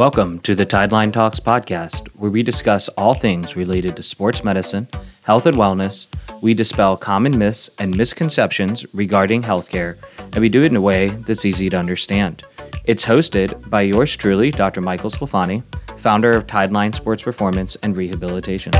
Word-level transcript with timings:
Welcome 0.00 0.38
to 0.40 0.54
the 0.54 0.64
Tideline 0.64 1.12
Talks 1.12 1.40
podcast, 1.40 2.08
where 2.14 2.30
we 2.30 2.42
discuss 2.42 2.88
all 2.96 3.12
things 3.12 3.54
related 3.54 3.96
to 3.96 4.02
sports 4.02 4.42
medicine, 4.42 4.88
health 5.24 5.44
and 5.44 5.58
wellness. 5.58 6.06
We 6.40 6.54
dispel 6.54 6.96
common 6.96 7.36
myths 7.36 7.68
and 7.78 7.94
misconceptions 7.94 8.94
regarding 8.94 9.42
healthcare, 9.42 10.02
and 10.32 10.40
we 10.40 10.48
do 10.48 10.62
it 10.62 10.72
in 10.72 10.76
a 10.76 10.80
way 10.80 11.08
that's 11.08 11.44
easy 11.44 11.68
to 11.68 11.76
understand. 11.76 12.44
It's 12.84 13.04
hosted 13.04 13.68
by 13.68 13.82
yours 13.82 14.16
truly, 14.16 14.50
Dr. 14.50 14.80
Michael 14.80 15.10
Sclafani, 15.10 15.62
founder 15.98 16.30
of 16.30 16.46
Tideline 16.46 16.94
Sports 16.94 17.22
Performance 17.22 17.76
and 17.82 17.94
Rehabilitation. 17.94 18.72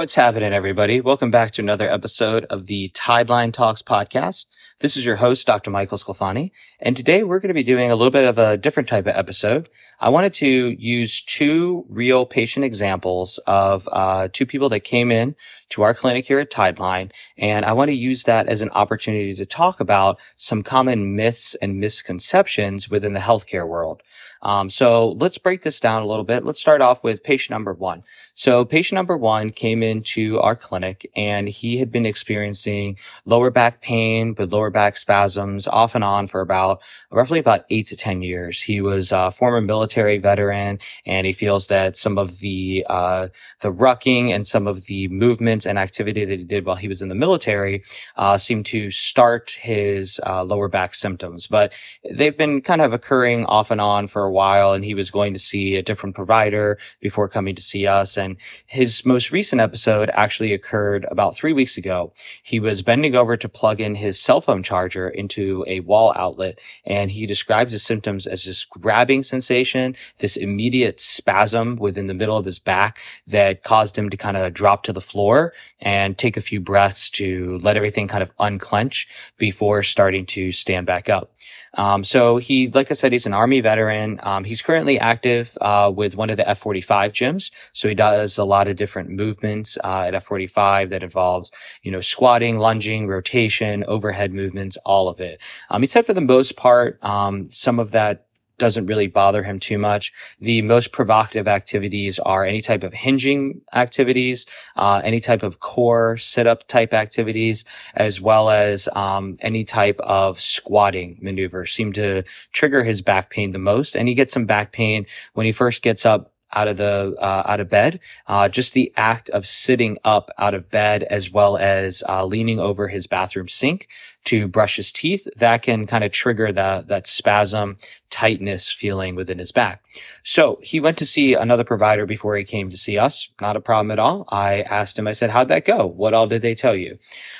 What's 0.00 0.14
happening, 0.14 0.54
everybody? 0.54 1.02
Welcome 1.02 1.30
back 1.30 1.50
to 1.50 1.60
another 1.60 1.86
episode 1.92 2.46
of 2.46 2.68
the 2.68 2.88
Tideline 2.94 3.52
Talks 3.52 3.82
podcast. 3.82 4.46
This 4.80 4.96
is 4.96 5.04
your 5.04 5.16
host, 5.16 5.46
Dr. 5.46 5.70
Michael 5.70 5.98
Sclafani, 5.98 6.52
and 6.80 6.96
today 6.96 7.22
we're 7.22 7.38
going 7.38 7.48
to 7.48 7.54
be 7.54 7.62
doing 7.62 7.90
a 7.90 7.94
little 7.94 8.10
bit 8.10 8.26
of 8.26 8.38
a 8.38 8.56
different 8.56 8.88
type 8.88 9.06
of 9.06 9.14
episode. 9.14 9.68
I 10.00 10.08
wanted 10.08 10.32
to 10.34 10.46
use 10.46 11.22
two 11.22 11.84
real 11.90 12.24
patient 12.24 12.64
examples 12.64 13.36
of 13.46 13.86
uh, 13.92 14.28
two 14.32 14.46
people 14.46 14.70
that 14.70 14.80
came 14.80 15.12
in 15.12 15.36
to 15.68 15.82
our 15.82 15.92
clinic 15.92 16.24
here 16.24 16.38
at 16.38 16.50
Tideline, 16.50 17.12
and 17.36 17.66
I 17.66 17.74
want 17.74 17.90
to 17.90 17.94
use 17.94 18.22
that 18.22 18.48
as 18.48 18.62
an 18.62 18.70
opportunity 18.70 19.34
to 19.34 19.44
talk 19.44 19.80
about 19.80 20.18
some 20.34 20.62
common 20.62 21.14
myths 21.14 21.54
and 21.56 21.78
misconceptions 21.78 22.88
within 22.88 23.12
the 23.12 23.20
healthcare 23.20 23.68
world. 23.68 24.02
Um, 24.42 24.70
so 24.70 25.10
let's 25.12 25.38
break 25.38 25.62
this 25.62 25.80
down 25.80 26.02
a 26.02 26.06
little 26.06 26.24
bit. 26.24 26.44
Let's 26.44 26.60
start 26.60 26.80
off 26.80 27.02
with 27.04 27.22
patient 27.22 27.50
number 27.50 27.72
one. 27.72 28.02
So 28.34 28.64
patient 28.64 28.96
number 28.96 29.16
one 29.16 29.50
came 29.50 29.82
into 29.82 30.40
our 30.40 30.56
clinic 30.56 31.10
and 31.14 31.48
he 31.48 31.76
had 31.76 31.92
been 31.92 32.06
experiencing 32.06 32.96
lower 33.26 33.50
back 33.50 33.82
pain, 33.82 34.32
but 34.32 34.50
lower 34.50 34.70
back 34.70 34.96
spasms 34.96 35.68
off 35.68 35.94
and 35.94 36.02
on 36.02 36.26
for 36.26 36.40
about 36.40 36.80
roughly 37.10 37.38
about 37.38 37.66
eight 37.68 37.86
to 37.88 37.96
10 37.96 38.22
years. 38.22 38.62
He 38.62 38.80
was 38.80 39.12
a 39.12 39.30
former 39.30 39.60
military 39.60 40.16
veteran 40.16 40.78
and 41.04 41.26
he 41.26 41.34
feels 41.34 41.66
that 41.66 41.98
some 41.98 42.16
of 42.16 42.38
the, 42.38 42.86
uh, 42.88 43.28
the 43.60 43.72
rucking 43.72 44.30
and 44.30 44.46
some 44.46 44.66
of 44.66 44.86
the 44.86 45.08
movements 45.08 45.66
and 45.66 45.78
activity 45.78 46.24
that 46.24 46.38
he 46.38 46.44
did 46.44 46.64
while 46.64 46.76
he 46.76 46.88
was 46.88 47.02
in 47.02 47.10
the 47.10 47.14
military, 47.14 47.84
uh, 48.16 48.38
seemed 48.38 48.64
to 48.66 48.90
start 48.90 49.50
his, 49.60 50.18
uh, 50.26 50.42
lower 50.42 50.68
back 50.68 50.94
symptoms, 50.94 51.46
but 51.46 51.72
they've 52.10 52.38
been 52.38 52.62
kind 52.62 52.80
of 52.80 52.94
occurring 52.94 53.44
off 53.44 53.70
and 53.70 53.80
on 53.82 54.06
for 54.06 54.29
while 54.30 54.72
and 54.72 54.84
he 54.84 54.94
was 54.94 55.10
going 55.10 55.32
to 55.32 55.38
see 55.38 55.76
a 55.76 55.82
different 55.82 56.14
provider 56.14 56.78
before 57.00 57.28
coming 57.28 57.54
to 57.54 57.62
see 57.62 57.86
us. 57.86 58.16
And 58.16 58.36
his 58.66 59.04
most 59.04 59.32
recent 59.32 59.60
episode 59.60 60.10
actually 60.14 60.52
occurred 60.52 61.06
about 61.10 61.36
three 61.36 61.52
weeks 61.52 61.76
ago. 61.76 62.12
He 62.42 62.60
was 62.60 62.82
bending 62.82 63.14
over 63.14 63.36
to 63.36 63.48
plug 63.48 63.80
in 63.80 63.94
his 63.94 64.20
cell 64.20 64.40
phone 64.40 64.62
charger 64.62 65.08
into 65.08 65.64
a 65.66 65.80
wall 65.80 66.12
outlet 66.16 66.58
and 66.84 67.10
he 67.10 67.26
described 67.26 67.70
his 67.70 67.82
symptoms 67.82 68.26
as 68.26 68.44
this 68.44 68.64
grabbing 68.64 69.22
sensation, 69.22 69.96
this 70.18 70.36
immediate 70.36 71.00
spasm 71.00 71.76
within 71.76 72.06
the 72.06 72.14
middle 72.14 72.36
of 72.36 72.44
his 72.44 72.58
back 72.58 73.00
that 73.26 73.62
caused 73.62 73.96
him 73.96 74.10
to 74.10 74.16
kind 74.16 74.36
of 74.36 74.52
drop 74.52 74.82
to 74.84 74.92
the 74.92 75.00
floor 75.00 75.52
and 75.80 76.18
take 76.18 76.36
a 76.36 76.40
few 76.40 76.60
breaths 76.60 77.10
to 77.10 77.58
let 77.62 77.76
everything 77.76 78.08
kind 78.08 78.22
of 78.22 78.32
unclench 78.38 79.08
before 79.38 79.82
starting 79.82 80.26
to 80.26 80.52
stand 80.52 80.86
back 80.86 81.08
up. 81.08 81.32
Um, 81.74 82.04
so 82.04 82.38
he, 82.38 82.68
like 82.68 82.90
I 82.90 82.94
said, 82.94 83.12
he's 83.12 83.26
an 83.26 83.32
army 83.32 83.60
veteran. 83.60 84.18
Um, 84.22 84.44
he's 84.44 84.62
currently 84.62 84.98
active, 84.98 85.56
uh, 85.60 85.92
with 85.94 86.16
one 86.16 86.30
of 86.30 86.36
the 86.36 86.42
F45 86.44 87.12
gyms. 87.12 87.50
So 87.72 87.88
he 87.88 87.94
does 87.94 88.38
a 88.38 88.44
lot 88.44 88.68
of 88.68 88.76
different 88.76 89.10
movements, 89.10 89.78
uh, 89.84 90.04
at 90.06 90.14
F45 90.14 90.90
that 90.90 91.02
involves, 91.02 91.50
you 91.82 91.92
know, 91.92 92.00
squatting, 92.00 92.58
lunging, 92.58 93.06
rotation, 93.06 93.84
overhead 93.86 94.32
movements, 94.32 94.76
all 94.84 95.08
of 95.08 95.20
it. 95.20 95.40
Um, 95.70 95.82
he 95.82 95.88
said 95.88 96.06
for 96.06 96.14
the 96.14 96.20
most 96.20 96.56
part, 96.56 97.02
um, 97.04 97.50
some 97.50 97.78
of 97.78 97.92
that 97.92 98.26
doesn't 98.60 98.86
really 98.86 99.08
bother 99.08 99.42
him 99.42 99.58
too 99.58 99.78
much. 99.78 100.12
The 100.38 100.62
most 100.62 100.92
provocative 100.92 101.48
activities 101.48 102.20
are 102.20 102.44
any 102.44 102.60
type 102.60 102.84
of 102.84 102.92
hinging 102.92 103.62
activities, 103.74 104.46
uh, 104.76 105.00
any 105.02 105.18
type 105.18 105.42
of 105.42 105.58
core 105.58 106.16
sit-up 106.16 106.68
type 106.68 106.94
activities, 106.94 107.64
as 107.94 108.20
well 108.20 108.50
as 108.50 108.88
um, 108.94 109.36
any 109.40 109.64
type 109.64 109.98
of 110.00 110.40
squatting 110.40 111.18
maneuver 111.20 111.66
seem 111.66 111.92
to 111.94 112.22
trigger 112.52 112.84
his 112.84 113.02
back 113.02 113.30
pain 113.30 113.50
the 113.50 113.58
most. 113.58 113.96
And 113.96 114.06
he 114.06 114.14
gets 114.14 114.32
some 114.32 114.46
back 114.46 114.70
pain 114.70 115.06
when 115.34 115.46
he 115.46 115.52
first 115.52 115.82
gets 115.82 116.06
up 116.06 116.32
out 116.52 116.68
of 116.68 116.76
the 116.76 117.14
uh, 117.20 117.42
out 117.46 117.60
of 117.60 117.68
bed. 117.68 118.00
Uh, 118.26 118.48
just 118.48 118.74
the 118.74 118.92
act 118.96 119.28
of 119.30 119.46
sitting 119.46 119.98
up 120.04 120.30
out 120.36 120.54
of 120.54 120.70
bed, 120.70 121.02
as 121.04 121.30
well 121.30 121.56
as 121.56 122.02
uh, 122.08 122.24
leaning 122.24 122.58
over 122.58 122.88
his 122.88 123.06
bathroom 123.06 123.48
sink 123.48 123.88
to 124.24 124.48
brush 124.48 124.76
his 124.76 124.92
teeth, 124.92 125.26
that 125.36 125.62
can 125.62 125.86
kind 125.86 126.04
of 126.04 126.12
trigger 126.12 126.52
that 126.52 126.88
that 126.88 127.06
spasm 127.06 127.76
tightness 128.10 128.72
feeling 128.72 129.14
within 129.14 129.38
his 129.38 129.52
back. 129.52 129.82
So 130.24 130.58
he 130.62 130.80
went 130.80 130.98
to 130.98 131.06
see 131.06 131.34
another 131.34 131.64
provider 131.64 132.06
before 132.06 132.36
he 132.36 132.44
came 132.44 132.70
to 132.70 132.76
see 132.76 132.98
us. 132.98 133.32
Not 133.40 133.56
a 133.56 133.60
problem 133.60 133.90
at 133.90 133.98
all. 133.98 134.26
I 134.30 134.62
asked 134.62 134.98
him, 134.98 135.06
I 135.06 135.12
said, 135.12 135.30
how'd 135.30 135.48
that 135.48 135.64
go? 135.64 135.86
What 135.86 136.14
all 136.14 136.26
did 136.26 136.42
they 136.42 136.54
tell 136.54 136.74
you? 136.74 136.98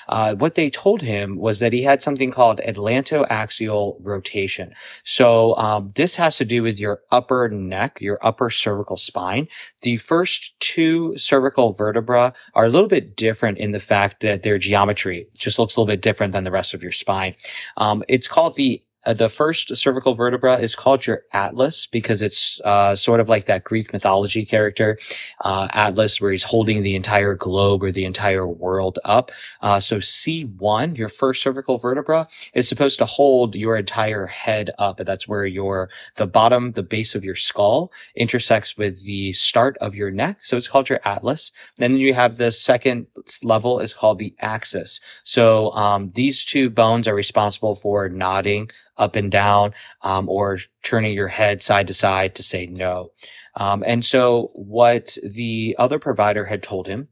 Uh, 0.08 0.34
what 0.34 0.54
they 0.54 0.70
told 0.70 1.02
him 1.02 1.36
was 1.36 1.58
that 1.58 1.72
he 1.72 1.82
had 1.82 2.02
something 2.02 2.30
called 2.30 2.60
atlantoaxial 2.66 3.97
rotation. 4.00 4.72
So, 5.04 5.56
um, 5.56 5.91
this 5.94 6.16
has 6.16 6.38
to 6.38 6.44
do 6.44 6.62
with 6.62 6.78
your 6.78 7.00
upper 7.10 7.48
neck, 7.48 8.00
your 8.00 8.18
upper 8.22 8.50
cervical 8.50 8.97
spine. 8.97 9.48
The 9.82 9.97
first 9.97 10.58
two 10.60 11.16
cervical 11.16 11.72
vertebra 11.72 12.32
are 12.54 12.64
a 12.64 12.68
little 12.68 12.88
bit 12.88 13.16
different 13.16 13.58
in 13.58 13.72
the 13.72 13.80
fact 13.80 14.20
that 14.20 14.42
their 14.42 14.58
geometry 14.58 15.26
just 15.38 15.58
looks 15.58 15.76
a 15.76 15.80
little 15.80 15.92
bit 15.92 16.02
different 16.02 16.32
than 16.32 16.44
the 16.44 16.50
rest 16.50 16.69
of 16.75 16.82
your 16.82 16.92
spine. 16.92 17.34
Um, 17.76 18.03
it's 18.08 18.28
called 18.28 18.56
the 18.56 18.82
uh, 19.06 19.14
the 19.14 19.28
first 19.28 19.74
cervical 19.76 20.14
vertebra 20.14 20.56
is 20.56 20.74
called 20.74 21.06
your 21.06 21.22
atlas 21.32 21.86
because 21.86 22.22
it's 22.22 22.60
uh, 22.64 22.94
sort 22.94 23.20
of 23.20 23.28
like 23.28 23.46
that 23.46 23.64
Greek 23.64 23.92
mythology 23.92 24.44
character, 24.44 24.98
uh, 25.42 25.68
Atlas, 25.72 26.20
where 26.20 26.30
he's 26.30 26.44
holding 26.44 26.82
the 26.82 26.94
entire 26.94 27.34
globe 27.34 27.82
or 27.82 27.92
the 27.92 28.04
entire 28.04 28.46
world 28.46 28.98
up. 29.04 29.30
Uh, 29.62 29.80
so 29.80 29.98
C1, 29.98 30.98
your 30.98 31.08
first 31.08 31.42
cervical 31.42 31.78
vertebra, 31.78 32.28
is 32.54 32.68
supposed 32.68 32.98
to 32.98 33.06
hold 33.06 33.54
your 33.54 33.76
entire 33.76 34.26
head 34.26 34.70
up. 34.78 34.98
That's 34.98 35.28
where 35.28 35.46
your 35.46 35.90
the 36.16 36.26
bottom, 36.26 36.72
the 36.72 36.82
base 36.82 37.14
of 37.14 37.24
your 37.24 37.34
skull 37.34 37.92
intersects 38.14 38.76
with 38.76 39.04
the 39.04 39.32
start 39.32 39.76
of 39.78 39.94
your 39.94 40.10
neck. 40.10 40.38
So 40.42 40.56
it's 40.56 40.68
called 40.68 40.88
your 40.88 41.00
atlas. 41.04 41.52
And 41.78 41.94
then 41.94 42.00
you 42.00 42.14
have 42.14 42.36
the 42.36 42.52
second 42.52 43.06
level 43.42 43.80
is 43.80 43.94
called 43.94 44.18
the 44.18 44.34
axis. 44.40 45.00
So 45.24 45.72
um, 45.72 46.10
these 46.14 46.44
two 46.44 46.70
bones 46.70 47.08
are 47.08 47.14
responsible 47.14 47.74
for 47.74 48.08
nodding 48.08 48.70
up 49.00 49.16
and 49.16 49.30
down, 49.32 49.74
um, 50.02 50.28
or 50.28 50.58
turning 50.82 51.12
your 51.14 51.28
head 51.28 51.62
side 51.62 51.88
to 51.88 51.94
side 51.94 52.34
to 52.36 52.42
say 52.42 52.66
no. 52.66 53.10
Um, 53.56 53.82
and 53.86 54.04
so 54.04 54.50
what 54.54 55.16
the 55.24 55.74
other 55.78 55.98
provider 55.98 56.44
had 56.46 56.62
told 56.62 56.86
him 56.86 57.08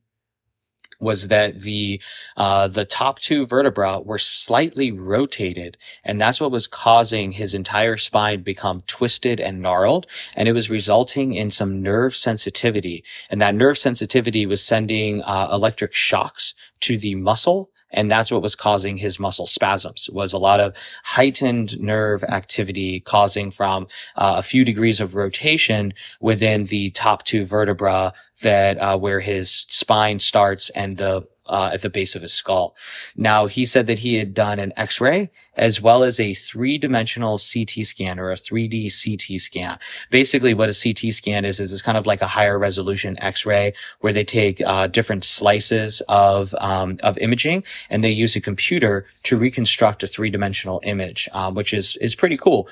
was 1.00 1.28
that 1.28 1.60
the 1.60 2.00
uh, 2.36 2.66
the 2.68 2.84
top 2.84 3.18
two 3.20 3.46
vertebra 3.46 4.00
were 4.00 4.18
slightly 4.18 4.90
rotated, 4.90 5.76
and 6.04 6.20
that's 6.20 6.40
what 6.40 6.50
was 6.50 6.66
causing 6.66 7.32
his 7.32 7.54
entire 7.54 7.96
spine 7.96 8.42
become 8.42 8.82
twisted 8.86 9.40
and 9.40 9.62
gnarled, 9.62 10.06
and 10.34 10.48
it 10.48 10.52
was 10.52 10.70
resulting 10.70 11.34
in 11.34 11.50
some 11.50 11.82
nerve 11.82 12.16
sensitivity, 12.16 13.04
and 13.30 13.40
that 13.40 13.54
nerve 13.54 13.78
sensitivity 13.78 14.46
was 14.46 14.64
sending 14.64 15.22
uh, 15.22 15.48
electric 15.52 15.94
shocks 15.94 16.54
to 16.80 16.96
the 16.98 17.14
muscle 17.14 17.70
and 17.90 18.10
that's 18.10 18.30
what 18.30 18.42
was 18.42 18.54
causing 18.54 18.96
his 18.96 19.18
muscle 19.18 19.46
spasms 19.46 20.10
was 20.12 20.32
a 20.32 20.38
lot 20.38 20.60
of 20.60 20.76
heightened 21.04 21.80
nerve 21.80 22.22
activity 22.24 23.00
causing 23.00 23.50
from 23.50 23.86
uh, 24.16 24.36
a 24.38 24.42
few 24.42 24.64
degrees 24.64 25.00
of 25.00 25.14
rotation 25.14 25.94
within 26.20 26.64
the 26.64 26.90
top 26.90 27.24
two 27.24 27.44
vertebra 27.44 28.12
that 28.42 28.78
uh, 28.78 28.96
where 28.96 29.20
his 29.20 29.66
spine 29.70 30.18
starts 30.18 30.70
and 30.70 30.96
the 30.96 31.26
uh, 31.48 31.70
at 31.72 31.82
the 31.82 31.90
base 31.90 32.14
of 32.14 32.22
his 32.22 32.32
skull. 32.32 32.76
Now, 33.16 33.46
he 33.46 33.64
said 33.64 33.86
that 33.86 34.00
he 34.00 34.16
had 34.16 34.34
done 34.34 34.58
an 34.58 34.72
x-ray 34.76 35.30
as 35.58 35.82
well 35.82 36.02
as 36.02 36.18
a 36.20 36.34
three-dimensional 36.34 37.38
CT 37.38 37.84
scan 37.84 38.18
or 38.18 38.30
a 38.30 38.36
3D 38.36 38.90
CT 38.90 39.40
scan. 39.40 39.78
Basically, 40.10 40.54
what 40.54 40.68
a 40.68 40.80
CT 40.80 41.12
scan 41.12 41.44
is, 41.44 41.60
is 41.60 41.72
it's 41.72 41.82
kind 41.82 41.98
of 41.98 42.06
like 42.06 42.22
a 42.22 42.26
higher 42.26 42.58
resolution 42.58 43.16
x-ray 43.22 43.74
where 44.00 44.12
they 44.12 44.24
take 44.24 44.60
uh, 44.64 44.86
different 44.86 45.24
slices 45.24 46.00
of, 46.08 46.54
um, 46.58 46.98
of 47.02 47.18
imaging 47.18 47.64
and 47.90 48.02
they 48.02 48.10
use 48.10 48.36
a 48.36 48.40
computer 48.40 49.04
to 49.24 49.36
reconstruct 49.36 50.02
a 50.02 50.06
three-dimensional 50.06 50.80
image, 50.84 51.28
um, 51.32 51.54
which 51.54 51.74
is, 51.74 51.96
is 51.96 52.14
pretty 52.14 52.36
cool 52.36 52.68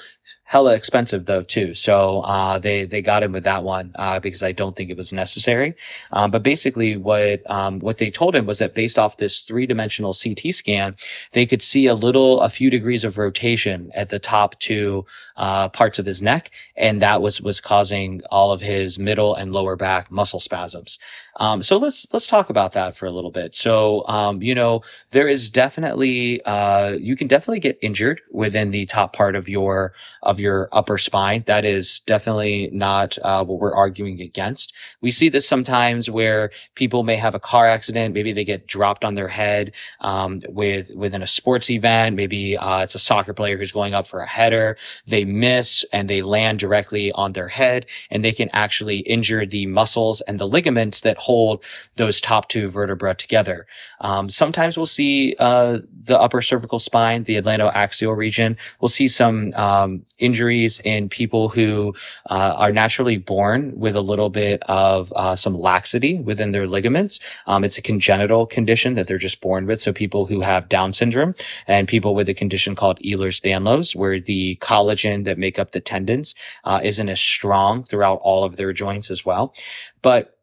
hella 0.47 0.75
expensive 0.75 1.27
though 1.27 1.43
too. 1.43 1.75
So 1.75 2.21
uh, 2.21 2.59
they 2.59 2.85
they 2.85 3.03
got 3.03 3.23
him 3.23 3.33
with 3.33 3.45
that 3.45 3.65
one 3.65 3.93
uh, 3.97 4.21
because 4.21 4.43
I 4.43 4.53
don't 4.53 4.75
think 4.75 4.91
it 4.91 4.97
was 4.97 5.13
necessary. 5.13 5.75
Um, 6.13 6.31
but 6.31 6.43
basically, 6.43 6.97
what 6.97 7.49
um, 7.51 7.81
what 7.81 7.99
they 7.99 8.11
told 8.11 8.35
him 8.35 8.47
was 8.47 8.61
that 8.61 8.75
based 8.75 8.99
off 8.99 9.17
this 9.17 9.41
three 9.41 9.67
dimensional 9.67 10.15
CT 10.15 10.55
scan, 10.55 10.97
they 11.33 11.47
could 11.47 11.63
see 11.63 11.87
a 11.87 11.95
little 11.95 12.41
a 12.41 12.49
few 12.49 12.71
degrees 12.77 13.05
of 13.05 13.19
rotation 13.19 13.91
at 13.95 14.11
the 14.11 14.19
top 14.19 14.59
two 14.61 15.05
uh, 15.37 15.69
parts 15.69 15.99
of 15.99 16.07
his 16.07 16.21
neck, 16.23 16.51
and 16.77 17.01
that 17.01 17.23
was 17.23 17.41
was 17.41 17.61
causing 17.61 18.23
all 18.31 18.53
of 18.53 18.61
his 18.61 18.99
middle 18.99 19.35
and 19.35 19.53
lower 19.53 19.77
back 19.77 20.11
muscle 20.11 20.41
spasms. 20.41 20.99
Um, 21.39 21.63
so 21.63 21.77
let's 21.77 22.07
let's 22.13 22.27
talk 22.27 22.51
about 22.51 22.73
that 22.73 22.97
for 22.97 23.07
a 23.07 23.11
little 23.11 23.31
bit. 23.31 23.55
So 23.55 24.07
um, 24.09 24.43
you 24.43 24.55
know 24.55 24.83
there 25.11 25.29
is 25.29 25.51
definitely 25.51 26.43
uh, 26.45 26.91
you 26.93 27.17
can 27.17 27.29
definitely 27.29 27.61
get 27.61 27.79
injured 27.83 28.21
within 28.31 28.71
the 28.71 28.87
top 28.87 29.13
part 29.13 29.37
of 29.37 29.49
your 29.49 29.93
of 30.23 30.41
your 30.41 30.69
upper 30.73 30.99
spine. 30.99 31.45
That 31.47 31.65
is 31.65 32.01
definitely 32.01 32.71
not 32.73 33.19
uh, 33.23 33.45
what 33.45 33.61
we're 33.61 33.75
arguing 33.75 34.21
against. 34.21 34.73
We 35.01 35.11
see 35.11 35.29
this 35.29 35.49
sometimes 35.49 36.11
where 36.11 36.51
people 36.75 37.03
may 37.03 37.17
have 37.17 37.35
a 37.35 37.41
car 37.41 37.67
accident, 37.67 38.15
maybe 38.15 38.33
they 38.33 38.45
get 38.45 38.67
dropped 38.67 39.05
on 39.05 39.15
their 39.15 39.29
head 39.29 39.73
um, 40.01 40.43
with 40.49 40.91
within 40.95 41.23
a 41.23 41.27
sports 41.27 41.71
event. 41.71 42.17
Maybe 42.17 42.57
uh, 42.67 42.81
it's 42.83 42.97
a 42.97 42.99
soccer 42.99 43.33
player 43.33 43.57
who's 43.57 43.71
going 43.71 43.95
up 43.95 44.09
for 44.09 44.21
a 44.21 44.27
header. 44.27 44.77
They 45.07 45.25
miss 45.25 45.85
and 45.93 46.11
they 46.11 46.21
land 46.21 46.59
directly 46.59 47.13
on 47.13 47.33
their 47.33 47.47
head, 47.47 47.87
and 48.11 48.25
they 48.25 48.33
can 48.33 48.51
actually 48.53 48.99
injure 49.15 49.47
the 49.47 49.67
muscles 49.67 50.21
and 50.23 50.41
the 50.41 50.49
ligaments 50.49 51.03
that 51.03 51.17
hold 51.17 51.65
those 51.95 52.21
top 52.21 52.49
two 52.49 52.69
vertebrae 52.69 53.15
together. 53.15 53.67
Um, 54.01 54.29
sometimes 54.29 54.77
we'll 54.77 54.87
see 55.01 55.37
uh, 55.39 55.79
the 56.11 56.19
upper 56.19 56.43
cervical 56.43 56.81
spine, 56.81 57.23
the 57.23 57.41
atlantoaxial 57.41 58.17
region. 58.17 58.57
We'll 58.81 58.89
see 58.89 59.07
some 59.07 59.53
um, 59.55 60.05
injuries 60.19 60.81
in 60.81 61.09
people 61.09 61.49
who 61.49 61.95
uh, 62.29 62.55
are 62.59 62.73
naturally 62.73 63.17
born 63.17 63.79
with 63.79 63.95
a 63.95 64.01
little 64.01 64.31
bit 64.31 64.61
of 64.65 65.13
uh, 65.15 65.37
some 65.37 65.55
laxity 65.55 66.19
within 66.19 66.51
their 66.51 66.67
ligaments. 66.67 67.21
Um, 67.47 67.63
it's 67.63 67.79
a 67.79 67.83
congenital 67.83 68.45
condition 68.47 68.95
that 68.95 69.07
they're 69.07 69.19
just 69.19 69.41
born 69.41 69.67
with. 69.67 69.81
So 69.81 69.93
people 69.93 70.27
who 70.27 70.41
have 70.41 70.69
Down 70.69 70.93
syndrome 70.93 71.35
and 71.69 71.87
people 71.87 72.15
with 72.15 72.29
a 72.29 72.35
condition 72.35 72.56
called 72.75 72.99
Ehlers-Danlos, 73.01 73.95
where 73.95 74.21
the 74.21 74.57
collagen 74.57 75.25
that 75.25 75.39
make 75.39 75.59
up 75.59 75.73
the 75.73 75.81
tendons 75.81 76.35
uh, 76.65 76.81
isn't 76.83 77.09
as 77.09 77.21
strong 77.21 77.85
throughout 77.85 78.21
all 78.23 78.45
of 78.45 78.57
their 78.57 78.73
joints 78.73 79.11
as 79.11 79.25
well. 79.25 79.55
But 80.03 80.37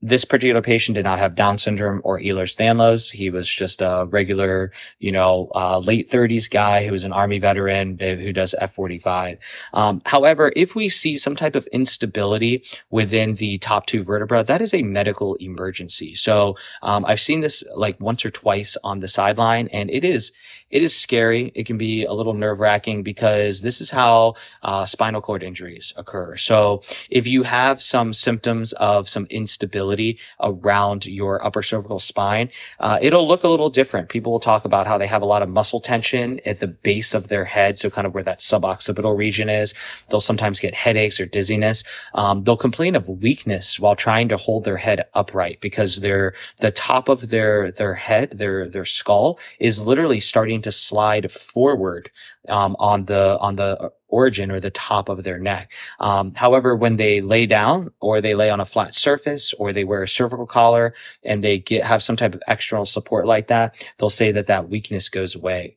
this 0.00 0.24
particular 0.24 0.62
patient 0.62 0.94
did 0.94 1.04
not 1.04 1.18
have 1.18 1.34
Down 1.34 1.58
syndrome 1.58 2.00
or 2.04 2.20
Ehlers-Danlos. 2.20 3.10
He 3.10 3.30
was 3.30 3.48
just 3.48 3.80
a 3.80 4.06
regular, 4.08 4.70
you 5.00 5.10
know, 5.10 5.50
uh, 5.54 5.78
late 5.78 6.08
30s 6.08 6.48
guy 6.48 6.86
who 6.86 6.92
was 6.92 7.02
an 7.02 7.12
army 7.12 7.40
veteran 7.40 7.98
uh, 8.00 8.14
who 8.14 8.32
does 8.32 8.54
F45. 8.60 9.38
Um, 9.72 10.00
however, 10.06 10.52
if 10.54 10.76
we 10.76 10.88
see 10.88 11.16
some 11.16 11.34
type 11.34 11.56
of 11.56 11.66
instability 11.72 12.64
within 12.90 13.34
the 13.34 13.58
top 13.58 13.86
two 13.86 14.04
vertebra, 14.04 14.44
that 14.44 14.62
is 14.62 14.72
a 14.72 14.82
medical 14.82 15.34
emergency. 15.36 16.14
So 16.14 16.56
um, 16.82 17.04
I've 17.04 17.20
seen 17.20 17.40
this 17.40 17.64
like 17.74 18.00
once 18.00 18.24
or 18.24 18.30
twice 18.30 18.76
on 18.84 19.00
the 19.00 19.08
sideline, 19.08 19.66
and 19.72 19.90
it 19.90 20.04
is 20.04 20.30
it 20.70 20.82
is 20.82 20.94
scary. 20.94 21.50
It 21.54 21.64
can 21.64 21.78
be 21.78 22.04
a 22.04 22.12
little 22.12 22.34
nerve 22.34 22.60
wracking 22.60 23.02
because 23.02 23.62
this 23.62 23.80
is 23.80 23.90
how 23.90 24.34
uh, 24.62 24.84
spinal 24.84 25.20
cord 25.20 25.42
injuries 25.42 25.94
occur. 25.96 26.36
So 26.36 26.82
if 27.10 27.26
you 27.26 27.44
have 27.44 27.82
some 27.82 28.12
symptoms 28.12 28.72
of 28.74 29.08
some 29.08 29.26
instability 29.30 30.18
around 30.40 31.06
your 31.06 31.44
upper 31.44 31.62
cervical 31.62 31.98
spine, 31.98 32.50
uh, 32.80 32.98
it'll 33.00 33.26
look 33.26 33.44
a 33.44 33.48
little 33.48 33.70
different. 33.70 34.08
People 34.08 34.32
will 34.32 34.40
talk 34.40 34.64
about 34.64 34.86
how 34.86 34.98
they 34.98 35.06
have 35.06 35.22
a 35.22 35.26
lot 35.26 35.42
of 35.42 35.48
muscle 35.48 35.80
tension 35.80 36.40
at 36.44 36.60
the 36.60 36.66
base 36.66 37.14
of 37.14 37.28
their 37.28 37.44
head. 37.46 37.78
So 37.78 37.88
kind 37.88 38.06
of 38.06 38.14
where 38.14 38.24
that 38.24 38.40
suboccipital 38.40 39.16
region 39.16 39.48
is. 39.48 39.74
They'll 40.10 40.20
sometimes 40.20 40.60
get 40.60 40.74
headaches 40.74 41.18
or 41.18 41.26
dizziness. 41.26 41.84
Um, 42.14 42.44
they'll 42.44 42.56
complain 42.56 42.94
of 42.94 43.08
weakness 43.08 43.80
while 43.80 43.96
trying 43.96 44.28
to 44.28 44.36
hold 44.36 44.64
their 44.64 44.76
head 44.76 45.04
upright 45.14 45.60
because 45.60 45.96
their, 45.96 46.34
the 46.60 46.70
top 46.70 47.08
of 47.08 47.30
their, 47.30 47.70
their 47.70 47.94
head, 47.94 48.32
their, 48.36 48.68
their 48.68 48.84
skull 48.84 49.38
is 49.58 49.86
literally 49.86 50.20
starting 50.20 50.57
to 50.62 50.72
slide 50.72 51.30
forward 51.30 52.10
um, 52.48 52.76
on 52.78 53.04
the 53.04 53.38
on 53.38 53.56
the 53.56 53.90
origin 54.08 54.50
or 54.50 54.58
the 54.60 54.70
top 54.70 55.08
of 55.08 55.22
their 55.22 55.38
neck. 55.38 55.70
Um, 56.00 56.34
however, 56.34 56.74
when 56.74 56.96
they 56.96 57.20
lay 57.20 57.46
down 57.46 57.90
or 58.00 58.20
they 58.20 58.34
lay 58.34 58.50
on 58.50 58.60
a 58.60 58.64
flat 58.64 58.94
surface 58.94 59.52
or 59.54 59.72
they 59.72 59.84
wear 59.84 60.02
a 60.02 60.08
cervical 60.08 60.46
collar 60.46 60.94
and 61.24 61.44
they 61.44 61.58
get 61.58 61.84
have 61.84 62.02
some 62.02 62.16
type 62.16 62.34
of 62.34 62.42
external 62.48 62.86
support 62.86 63.26
like 63.26 63.48
that, 63.48 63.74
they'll 63.98 64.10
say 64.10 64.32
that 64.32 64.46
that 64.46 64.68
weakness 64.68 65.08
goes 65.08 65.34
away 65.34 65.76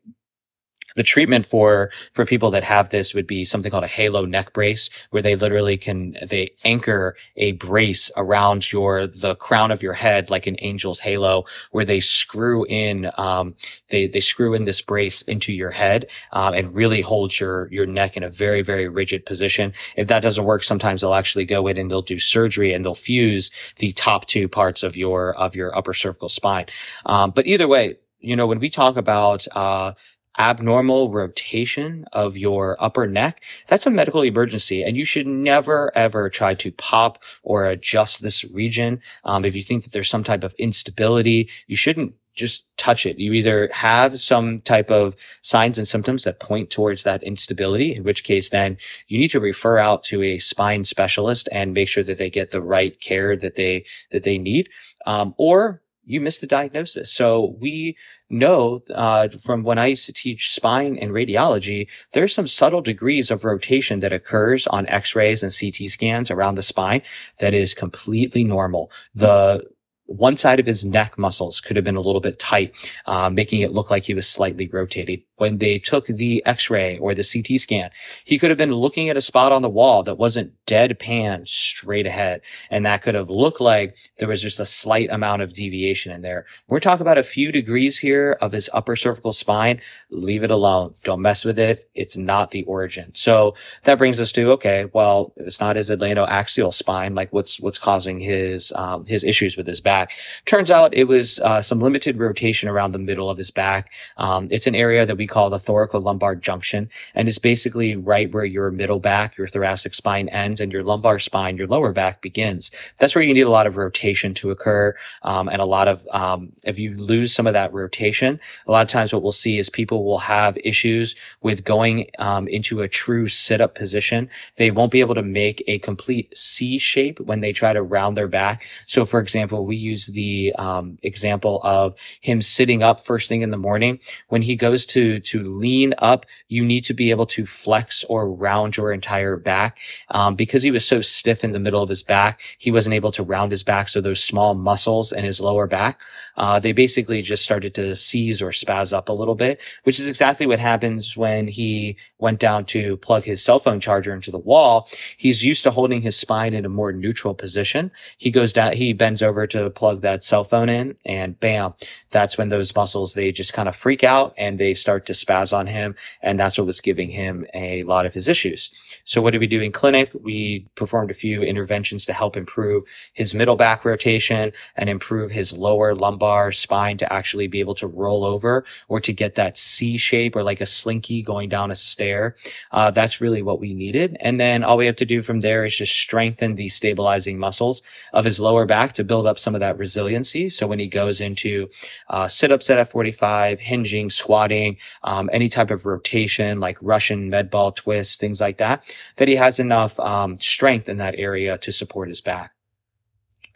the 0.96 1.04
treatment 1.04 1.46
for 1.46 1.92
for 2.14 2.26
people 2.26 2.52
that 2.52 2.64
have 2.64 2.90
this 2.90 3.14
would 3.14 3.28
be 3.28 3.46
something 3.46 3.72
called 3.72 3.84
a 3.84 3.88
halo 3.88 4.26
neck 4.26 4.54
brace 4.54 4.90
where 5.10 5.22
they 5.22 5.36
literally 5.36 5.78
can 5.78 6.16
they 6.28 6.50
anchor 6.64 7.16
a 7.38 7.54
brace 7.54 8.12
around 8.18 8.72
your 8.72 9.08
the 9.08 9.36
crown 9.36 9.72
of 9.72 9.82
your 9.82 9.94
head 9.94 10.30
like 10.30 10.48
an 10.48 10.56
angel's 10.58 11.00
halo 11.00 11.46
where 11.72 11.86
they 11.86 12.00
screw 12.00 12.66
in 12.66 13.10
um, 13.18 13.56
they 13.90 14.08
they 14.08 14.20
screw 14.20 14.54
in 14.54 14.64
this 14.64 14.82
brace 14.82 15.22
into 15.24 15.54
your 15.54 15.72
head 15.72 16.10
um, 16.32 16.54
and 16.54 16.74
really 16.74 17.02
hold 17.02 17.38
your 17.40 17.72
your 17.72 17.86
neck 17.86 18.18
in 18.18 18.24
a 18.24 18.30
very 18.30 18.62
very 18.62 18.88
rigid 18.88 19.26
position. 19.26 19.74
If 19.96 20.08
that 20.08 20.22
doesn't 20.22 20.44
work 20.44 20.64
sometimes 20.64 21.02
they'll 21.02 21.14
actually 21.14 21.46
go 21.46 21.68
in 21.68 21.78
and 21.78 21.90
they'll 21.90 22.02
do 22.02 22.20
surgery 22.20 22.74
and 22.74 22.84
they'll 22.84 22.96
fuse 22.96 23.52
the 23.78 23.92
top 23.94 24.26
two 24.26 24.48
parts 24.48 24.84
of 24.84 24.98
your 24.98 25.36
of 25.36 25.56
your 25.56 25.76
upper 25.78 25.94
cervical 25.94 26.30
spine. 26.30 26.66
Um, 27.06 27.32
but 27.32 27.48
either 27.48 27.68
way 27.68 27.98
you 28.20 28.36
know 28.36 28.48
when 28.48 28.60
we 28.60 28.70
talk 28.70 28.98
about 28.98 29.48
uh, 29.56 29.94
abnormal 30.40 31.12
rotation 31.12 32.06
of 32.14 32.38
your 32.38 32.78
upper 32.80 33.08
neck, 33.08 33.44
that's 33.68 33.86
a 33.86 33.90
medical 33.90 34.22
emergency. 34.22 34.84
And 34.84 34.96
you 34.96 35.06
should 35.06 35.28
never, 35.28 35.92
ever 35.96 36.30
try 36.30 36.54
to 36.56 36.72
pop 36.72 37.22
or 37.44 37.66
adjust 37.66 38.22
this 38.22 38.44
region. 38.46 39.02
Um, 39.24 39.46
if 39.46 39.56
you 39.56 39.64
think 39.64 39.84
that 39.84 39.94
there's 39.94 40.10
some 40.10 40.24
type 40.24 40.44
of 40.44 40.54
instability, 40.58 41.50
you 41.68 41.76
shouldn't 41.76 42.16
just 42.34 42.66
touch 42.78 43.06
it. 43.06 43.20
You 43.20 43.34
either 43.34 43.70
have 43.74 44.20
some 44.20 44.60
type 44.60 44.90
of 44.90 45.16
signs 45.42 45.78
and 45.78 45.88
symptoms 45.88 46.24
that 46.24 46.40
point 46.40 46.70
towards 46.70 47.04
that 47.04 47.24
instability, 47.24 47.94
in 47.94 48.04
which 48.04 48.24
case 48.24 48.50
then 48.50 48.78
you 49.08 49.20
need 49.20 49.32
to 49.32 49.40
refer 49.40 49.78
out 49.78 50.04
to 50.06 50.24
a 50.24 50.38
spine 50.38 50.86
specialist 50.86 51.50
and 51.52 51.74
make 51.74 51.90
sure 51.90 52.04
that 52.04 52.18
they 52.18 52.30
get 52.30 52.52
the 52.52 52.62
right 52.62 53.00
care 53.02 53.36
that 53.36 53.56
they, 53.56 53.86
that 54.12 54.24
they 54.24 54.38
need. 54.38 54.70
Um, 55.06 55.36
or 55.38 55.82
you 56.06 56.22
missed 56.22 56.42
the 56.42 56.48
diagnosis. 56.48 57.12
So 57.12 57.56
we 57.60 57.98
know 58.32 58.82
uh, 58.94 59.30
from 59.30 59.64
when 59.64 59.78
I 59.78 59.88
used 59.88 60.06
to 60.08 60.14
teach 60.14 60.54
spine 60.54 60.98
and 60.98 61.12
radiology, 61.12 61.88
there's 62.14 62.34
some 62.34 62.48
subtle 62.48 62.82
degrees 62.82 63.30
of 63.30 63.44
rotation 63.44 64.00
that 64.00 64.14
occurs 64.14 64.68
on 64.68 64.88
X-rays 64.88 65.44
and 65.44 65.54
CT 65.58 65.90
scans 65.90 66.32
around 66.32 66.56
the 66.56 66.64
spine 66.64 67.02
that 67.40 67.54
is 67.54 67.74
completely 67.74 68.44
normal. 68.44 68.92
The 69.14 69.66
one 70.06 70.38
side 70.38 70.60
of 70.60 70.66
his 70.66 70.84
neck 70.84 71.18
muscles 71.18 71.62
could 71.62 71.76
have 71.76 71.86
been 71.86 71.96
a 71.96 72.02
little 72.02 72.22
bit 72.22 72.40
tight, 72.40 72.76
uh, 73.06 73.30
making 73.30 73.62
it 73.62 73.72
look 73.72 73.90
like 73.90 74.04
he 74.04 74.14
was 74.14 74.28
slightly 74.28 74.68
rotated 74.68 75.22
when 75.42 75.58
they 75.58 75.80
took 75.80 76.06
the 76.06 76.46
x-ray 76.46 77.00
or 77.00 77.16
the 77.16 77.24
CT 77.24 77.60
scan. 77.60 77.90
He 78.24 78.38
could 78.38 78.52
have 78.52 78.60
been 78.60 78.76
looking 78.76 79.10
at 79.10 79.18
a 79.18 79.22
spot 79.22 79.52
on 79.52 79.64
the 79.64 79.70
wall 79.70 80.04
that 80.04 80.20
wasn't 80.20 80.54
deadpan 80.68 81.48
straight 81.48 82.06
ahead. 82.06 82.42
And 82.70 82.86
that 82.86 83.02
could 83.02 83.16
have 83.16 83.32
looked 83.32 83.60
like 83.60 83.98
there 84.20 84.28
was 84.28 84.44
just 84.44 84.60
a 84.60 84.68
slight 84.68 85.10
amount 85.12 85.42
of 85.42 85.52
deviation 85.52 86.12
in 86.12 86.22
there. 86.22 86.46
We're 86.68 86.80
talking 86.80 87.02
about 87.02 87.18
a 87.18 87.24
few 87.24 87.52
degrees 87.52 87.98
here 87.98 88.38
of 88.40 88.52
his 88.52 88.70
upper 88.72 88.96
cervical 88.96 89.34
spine. 89.34 89.82
Leave 90.12 90.44
it 90.44 90.52
alone. 90.52 90.94
Don't 91.04 91.24
mess 91.24 91.44
with 91.44 91.58
it. 91.58 91.90
It's 91.96 92.16
not 92.16 92.52
the 92.52 92.64
origin. 92.66 93.12
So 93.16 93.56
that 93.84 93.98
brings 93.98 94.22
us 94.22 94.32
to, 94.34 94.52
okay, 94.52 94.86
well, 94.94 95.34
it's 95.38 95.60
not 95.60 95.76
his 95.76 95.90
atlantoaxial 95.90 96.72
spine. 96.72 97.16
Like 97.16 97.34
what's, 97.34 97.60
what's 97.60 97.80
causing 97.80 98.20
his, 98.20 98.72
um, 98.76 99.06
his 99.06 99.24
issues 99.24 99.58
with 99.58 99.66
his 99.66 99.82
back. 99.82 100.12
Turns 100.46 100.70
out 100.70 100.94
it 100.94 101.06
was, 101.06 101.40
uh, 101.40 101.64
some 101.64 101.80
limited 101.80 102.20
rotation 102.20 102.70
around 102.70 102.92
the 102.92 103.00
middle 103.00 103.30
of 103.30 103.40
his 103.40 103.50
back. 103.50 103.92
Um, 104.18 104.48
it's 104.52 104.68
an 104.68 104.76
area 104.76 105.04
that 105.04 105.18
we 105.18 105.31
call 105.32 105.50
the 105.50 105.58
thoracolumbar 105.58 106.40
junction. 106.40 106.90
And 107.16 107.28
it's 107.28 107.40
basically 107.40 107.96
right 107.96 108.32
where 108.32 108.46
your 108.46 108.70
middle 108.70 109.00
back, 109.00 109.38
your 109.38 109.48
thoracic 109.48 109.94
spine 109.96 110.30
ends 110.30 110.62
and 110.62 110.72
your 110.72 110.84
lumbar 110.84 111.18
spine, 111.18 111.58
your 111.58 111.68
lower 111.68 111.92
back 111.94 112.22
begins. 112.22 112.70
That's 113.00 113.16
where 113.16 113.24
you 113.24 113.34
need 113.34 113.48
a 113.48 113.50
lot 113.50 113.66
of 113.66 113.78
rotation 113.78 114.34
to 114.36 114.52
occur. 114.52 114.94
Um, 115.24 115.48
and 115.48 115.62
a 115.62 115.66
lot 115.66 115.88
of, 115.88 116.06
um, 116.12 116.52
if 116.64 116.78
you 116.78 116.96
lose 116.96 117.34
some 117.34 117.48
of 117.48 117.54
that 117.54 117.74
rotation, 117.74 118.40
a 118.68 118.72
lot 118.72 118.82
of 118.82 118.90
times 118.90 119.14
what 119.14 119.24
we'll 119.24 119.32
see 119.32 119.58
is 119.58 119.70
people 119.70 120.04
will 120.04 120.20
have 120.20 120.58
issues 120.64 121.16
with 121.42 121.64
going, 121.64 122.12
um, 122.20 122.48
into 122.48 122.82
a 122.82 122.88
true 122.88 123.28
sit 123.28 123.62
up 123.62 123.74
position. 123.74 124.30
They 124.58 124.70
won't 124.70 124.92
be 124.92 125.00
able 125.00 125.16
to 125.16 125.24
make 125.24 125.64
a 125.68 125.80
complete 125.80 126.38
C 126.38 126.78
shape 126.78 127.20
when 127.22 127.40
they 127.40 127.54
try 127.54 127.72
to 127.74 127.82
round 127.82 128.18
their 128.18 128.28
back. 128.28 128.66
So 128.86 129.06
for 129.06 129.20
example, 129.20 129.66
we 129.66 129.78
use 129.78 130.08
the, 130.08 130.54
um, 130.58 130.98
example 131.02 131.62
of 131.64 131.96
him 132.20 132.42
sitting 132.42 132.84
up 132.84 133.00
first 133.00 133.30
thing 133.30 133.42
in 133.42 133.52
the 133.52 133.58
morning. 133.58 134.00
When 134.28 134.42
he 134.42 134.56
goes 134.58 134.86
to 134.88 135.21
to 135.22 135.42
lean 135.44 135.94
up, 135.98 136.26
you 136.48 136.64
need 136.66 136.84
to 136.86 136.94
be 136.94 137.12
able 137.12 137.26
to 137.28 137.46
flex 137.46 138.04
or 138.06 138.30
round 138.30 138.78
your 138.78 138.92
entire 138.92 139.38
back. 139.38 139.78
Um, 140.10 140.36
because 140.36 140.64
he 140.64 140.72
was 140.72 140.86
so 140.86 141.02
stiff 141.02 141.44
in 141.44 141.52
the 141.52 141.60
middle 141.60 141.82
of 141.82 141.90
his 141.90 142.04
back, 142.04 142.42
he 142.58 142.72
wasn't 142.72 142.96
able 142.96 143.12
to 143.14 143.24
round 143.24 143.52
his 143.52 143.64
back. 143.64 143.88
So 143.90 144.02
those 144.02 144.24
small 144.24 144.54
muscles 144.54 145.12
in 145.12 145.24
his 145.24 145.40
lower 145.40 145.68
back, 145.68 146.00
uh, 146.42 146.58
they 146.58 146.72
basically 146.72 147.22
just 147.22 147.46
started 147.46 147.76
to 147.76 147.96
seize 147.96 148.42
or 148.42 148.50
spaz 148.50 148.92
up 148.92 149.10
a 149.10 149.14
little 149.14 149.36
bit, 149.36 149.62
which 149.84 150.00
is 150.00 150.08
exactly 150.08 150.48
what 150.48 150.58
happens 150.58 151.16
when 151.16 151.48
he 151.48 151.96
went 152.18 152.40
down 152.40 152.66
to 152.66 152.98
plug 152.98 153.24
his 153.24 153.44
cell 153.44 153.60
phone 153.60 153.80
charger 153.80 154.12
into 154.12 154.32
the 154.32 154.40
wall. 154.40 154.90
He's 155.18 155.46
used 155.46 155.62
to 155.64 155.70
holding 155.70 156.02
his 156.02 156.18
spine 156.18 156.56
in 156.56 156.66
a 156.66 156.70
more 156.70 156.92
neutral 156.92 157.36
position. 157.36 157.92
He 158.18 158.32
goes 158.32 158.54
down, 158.54 158.74
he 158.74 158.92
bends 158.92 159.22
over 159.22 159.46
to 159.46 159.70
plug 159.70 160.02
that 160.02 160.24
cell 160.24 160.44
phone 160.44 160.68
in 160.68 160.96
and 161.06 161.40
bam, 161.40 161.76
that's 162.10 162.40
when 162.40 162.48
those 162.48 162.76
muscles, 162.76 163.14
they 163.14 163.32
just 163.32 163.54
kind 163.54 163.70
of 163.70 163.76
freak 163.76 164.04
out 164.04 164.34
and 164.36 164.58
they 164.58 164.74
start 164.74 165.06
to 165.06 165.14
spaz 165.14 165.56
on 165.56 165.68
him. 165.68 165.94
And 166.24 166.40
that's 166.40 166.58
what 166.58 166.66
was 166.66 166.82
giving 166.82 167.12
him 167.12 167.46
a 167.54 167.84
lot 167.84 168.08
of 168.08 168.16
his 168.16 168.28
issues. 168.28 168.74
So 169.04 169.22
what 169.22 169.30
did 169.30 169.42
we 169.42 169.48
do 169.48 169.62
in 169.62 169.72
clinic? 169.72 170.10
We 170.20 170.66
performed 170.74 171.12
a 171.12 171.16
few 171.16 171.44
interventions 171.44 172.08
to 172.08 172.14
help 172.14 172.36
improve 172.36 172.86
his 173.14 173.36
middle 173.36 173.56
back 173.56 173.86
rotation 173.86 174.54
and 174.76 174.90
improve 174.90 175.30
his 175.30 175.54
lower 175.54 175.94
lumbar 175.94 176.31
spine 176.52 176.98
to 176.98 177.12
actually 177.12 177.48
be 177.48 177.60
able 177.60 177.76
to 177.76 177.88
roll 177.88 178.24
over 178.24 178.66
or 178.88 179.00
to 179.02 179.14
get 179.14 179.36
that 179.36 179.58
C 179.58 179.98
shape 179.98 180.36
or 180.36 180.44
like 180.44 180.62
a 180.62 180.66
slinky 180.66 181.22
going 181.22 181.50
down 181.50 181.72
a 181.72 181.76
stair. 181.76 182.36
Uh, 182.72 182.92
that's 182.92 183.22
really 183.22 183.42
what 183.42 183.60
we 183.60 183.74
needed. 183.74 184.18
And 184.20 184.40
then 184.40 184.64
all 184.64 184.78
we 184.78 184.86
have 184.86 184.96
to 184.98 185.06
do 185.06 185.22
from 185.22 185.42
there 185.42 185.66
is 185.66 185.76
just 185.76 185.94
strengthen 185.96 186.56
the 186.56 186.70
stabilizing 186.70 187.38
muscles 187.38 187.82
of 188.14 188.26
his 188.26 188.40
lower 188.40 188.66
back 188.66 188.94
to 188.94 189.04
build 189.04 189.28
up 189.28 189.40
some 189.40 189.56
of 189.56 189.60
that 189.62 189.78
resiliency. 189.78 190.50
So 190.50 190.68
when 190.68 190.80
he 190.80 190.88
goes 190.88 191.20
into 191.22 191.70
uh, 192.10 192.28
sit-ups 192.28 192.70
at 192.70 192.90
F45, 192.90 193.60
hinging, 193.60 194.10
squatting, 194.10 194.78
um, 195.04 195.30
any 195.34 195.50
type 195.50 195.72
of 195.72 195.86
rotation 195.86 196.60
like 196.60 196.78
Russian 196.82 197.30
med 197.30 197.50
ball 197.50 197.72
twist, 197.72 198.20
things 198.20 198.40
like 198.40 198.58
that, 198.58 198.84
that 199.18 199.28
he 199.28 199.36
has 199.36 199.60
enough 199.60 200.00
um, 200.00 200.40
strength 200.40 200.88
in 200.90 200.98
that 200.98 201.16
area 201.18 201.58
to 201.60 201.72
support 201.72 202.08
his 202.08 202.22
back. 202.22 202.54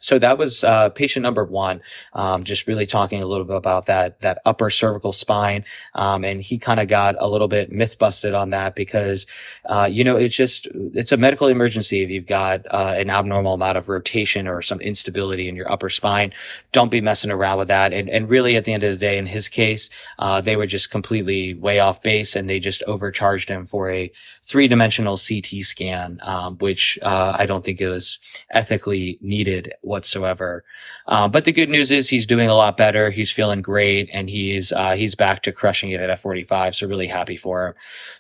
So 0.06 0.20
that 0.20 0.38
was 0.38 0.64
uh, 0.64 0.90
patient 0.90 1.24
number 1.24 1.44
one. 1.44 1.82
Um, 2.14 2.44
just 2.44 2.68
really 2.68 2.86
talking 2.86 3.24
a 3.24 3.26
little 3.26 3.44
bit 3.44 3.56
about 3.56 3.88
that 3.88 4.20
that 4.20 4.40
upper 4.46 4.70
cervical 4.70 5.12
spine, 5.12 5.66
um, 5.96 6.24
and 6.24 6.40
he 6.40 6.60
kind 6.60 6.80
of 6.80 6.88
got 6.88 7.16
a 7.18 7.28
little 7.28 7.48
bit 7.48 7.72
myth 7.72 7.98
busted 7.98 8.36
on 8.36 8.52
that 8.52 8.76
because, 8.76 9.26
uh, 9.66 9.90
you 9.92 10.04
know, 10.04 10.16
it's 10.16 10.36
just 10.36 10.68
it's 10.94 11.12
a 11.12 11.18
medical 11.18 11.48
emergency 11.48 12.04
if 12.04 12.12
you've 12.12 12.28
got 12.28 12.68
uh, 12.70 12.94
an 12.96 13.10
abnormal 13.10 13.56
amount 13.56 13.80
of 13.80 13.90
rotation 13.90 14.48
or 14.48 14.62
some 14.62 14.80
instability 14.80 15.50
in 15.50 15.56
your 15.56 15.72
upper 15.72 15.90
spine. 15.90 16.34
Don't 16.72 16.92
be 16.92 17.02
messing 17.02 17.32
around 17.32 17.58
with 17.58 17.70
that. 17.70 17.92
And 17.92 18.08
and 18.08 18.30
really, 18.30 18.58
at 18.58 18.66
the 18.66 18.74
end 18.74 18.84
of 18.84 18.92
the 18.92 19.00
day, 19.00 19.18
in 19.18 19.26
his 19.26 19.48
case, 19.48 19.90
uh, 20.20 20.40
they 20.40 20.56
were 20.56 20.68
just 20.68 20.92
completely 20.92 21.56
way 21.56 21.80
off 21.80 22.04
base, 22.04 22.36
and 22.36 22.48
they 22.48 22.60
just 22.60 22.84
overcharged 22.84 23.50
him 23.50 23.66
for 23.66 23.90
a 23.90 24.12
three 24.44 24.68
dimensional 24.68 25.18
CT 25.18 25.64
scan, 25.64 26.20
um, 26.22 26.60
which 26.60 27.00
uh, 27.02 27.36
I 27.40 27.48
don't 27.48 27.66
think 27.66 27.82
it 27.82 27.90
was 27.90 28.20
ethically 28.52 29.18
needed 29.20 29.74
whatsoever. 29.96 30.66
Um, 31.08 31.32
but 31.32 31.46
the 31.46 31.54
good 31.54 31.70
news 31.70 31.90
is 31.90 32.10
he's 32.10 32.26
doing 32.26 32.50
a 32.50 32.54
lot 32.54 32.76
better. 32.76 33.12
He's 33.12 33.32
feeling 33.32 33.62
great 33.62 34.10
and 34.12 34.30
he's, 34.30 34.74
uh, 34.74 34.96
he's 34.96 35.16
back 35.16 35.42
to 35.44 35.54
crushing 35.54 35.92
it 35.92 36.02
at 36.02 36.20
F45. 36.20 36.76
So 36.76 36.88
really 36.88 37.08
happy 37.08 37.38
for 37.38 37.68
him. 37.68 37.74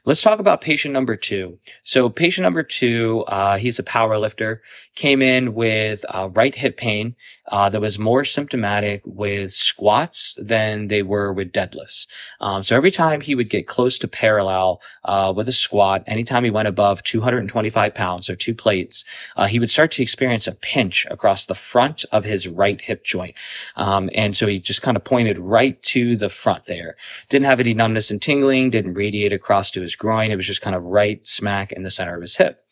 Let's 0.06 0.22
talk 0.22 0.40
about 0.40 0.62
patient 0.62 0.94
number 0.94 1.18
two. 1.18 1.60
So 1.84 2.08
patient 2.08 2.44
number 2.44 2.64
two, 2.64 3.26
uh, 3.28 3.58
he's 3.58 3.78
a 3.78 3.84
power 3.84 4.18
lifter, 4.18 4.62
came 4.96 5.22
in 5.22 5.54
with 5.54 6.06
uh, 6.08 6.30
right 6.30 6.56
hip 6.56 6.78
pain 6.78 7.16
uh, 7.52 7.70
that 7.70 7.82
was 7.82 8.00
more 8.00 8.24
symptomatic 8.24 9.02
with 9.06 9.52
squats 9.52 10.38
than 10.42 10.88
they 10.88 11.04
were 11.04 11.34
with 11.34 11.52
deadlifts. 11.52 12.08
Um, 12.40 12.64
so 12.64 12.76
every 12.76 12.92
time 12.92 13.22
he 13.22 13.36
would 13.36 13.50
get 13.50 13.68
close 13.68 14.00
to 14.00 14.08
parallel 14.08 14.82
uh, 15.04 15.34
with 15.36 15.50
a 15.50 15.52
squat, 15.52 16.04
anytime 16.08 16.44
he 16.44 16.50
went 16.50 16.68
above 16.68 17.04
225 17.04 17.94
pounds, 17.94 18.28
so 18.28 18.36
two 18.36 18.56
plates, 18.56 19.04
uh, 19.36 19.48
he 19.48 19.60
would 19.60 19.70
start 19.70 19.92
to 19.92 20.02
experience 20.02 20.48
a 20.48 20.54
pinch 20.54 21.06
across 21.12 21.46
the 21.46 21.56
front 21.66 22.06
of 22.12 22.24
his 22.24 22.48
right 22.48 22.80
hip 22.80 23.04
joint. 23.04 23.36
Um, 23.76 24.10
and 24.14 24.38
so 24.38 24.48
he 24.48 24.60
just 24.60 24.82
kind 24.82 24.96
of 24.96 25.04
pointed 25.04 25.40
right 25.40 25.82
to 25.84 26.16
the 26.16 26.30
front 26.30 26.66
there. 26.66 26.96
Didn't 27.30 27.48
have 27.48 27.60
any 27.60 27.74
numbness 27.74 28.12
and 28.12 28.22
tingling, 28.22 28.70
didn't 28.70 28.94
radiate 28.94 29.34
across 29.34 29.72
to 29.72 29.82
his 29.82 29.96
groin. 29.96 30.32
It 30.32 30.36
was 30.36 30.48
just 30.48 30.62
kind 30.62 30.76
of 30.76 30.84
right 30.84 31.26
smack 31.28 31.72
in 31.72 31.82
the 31.82 31.92
center 31.92 32.16
of 32.16 32.22
his 32.22 32.38
hip. 32.38 32.64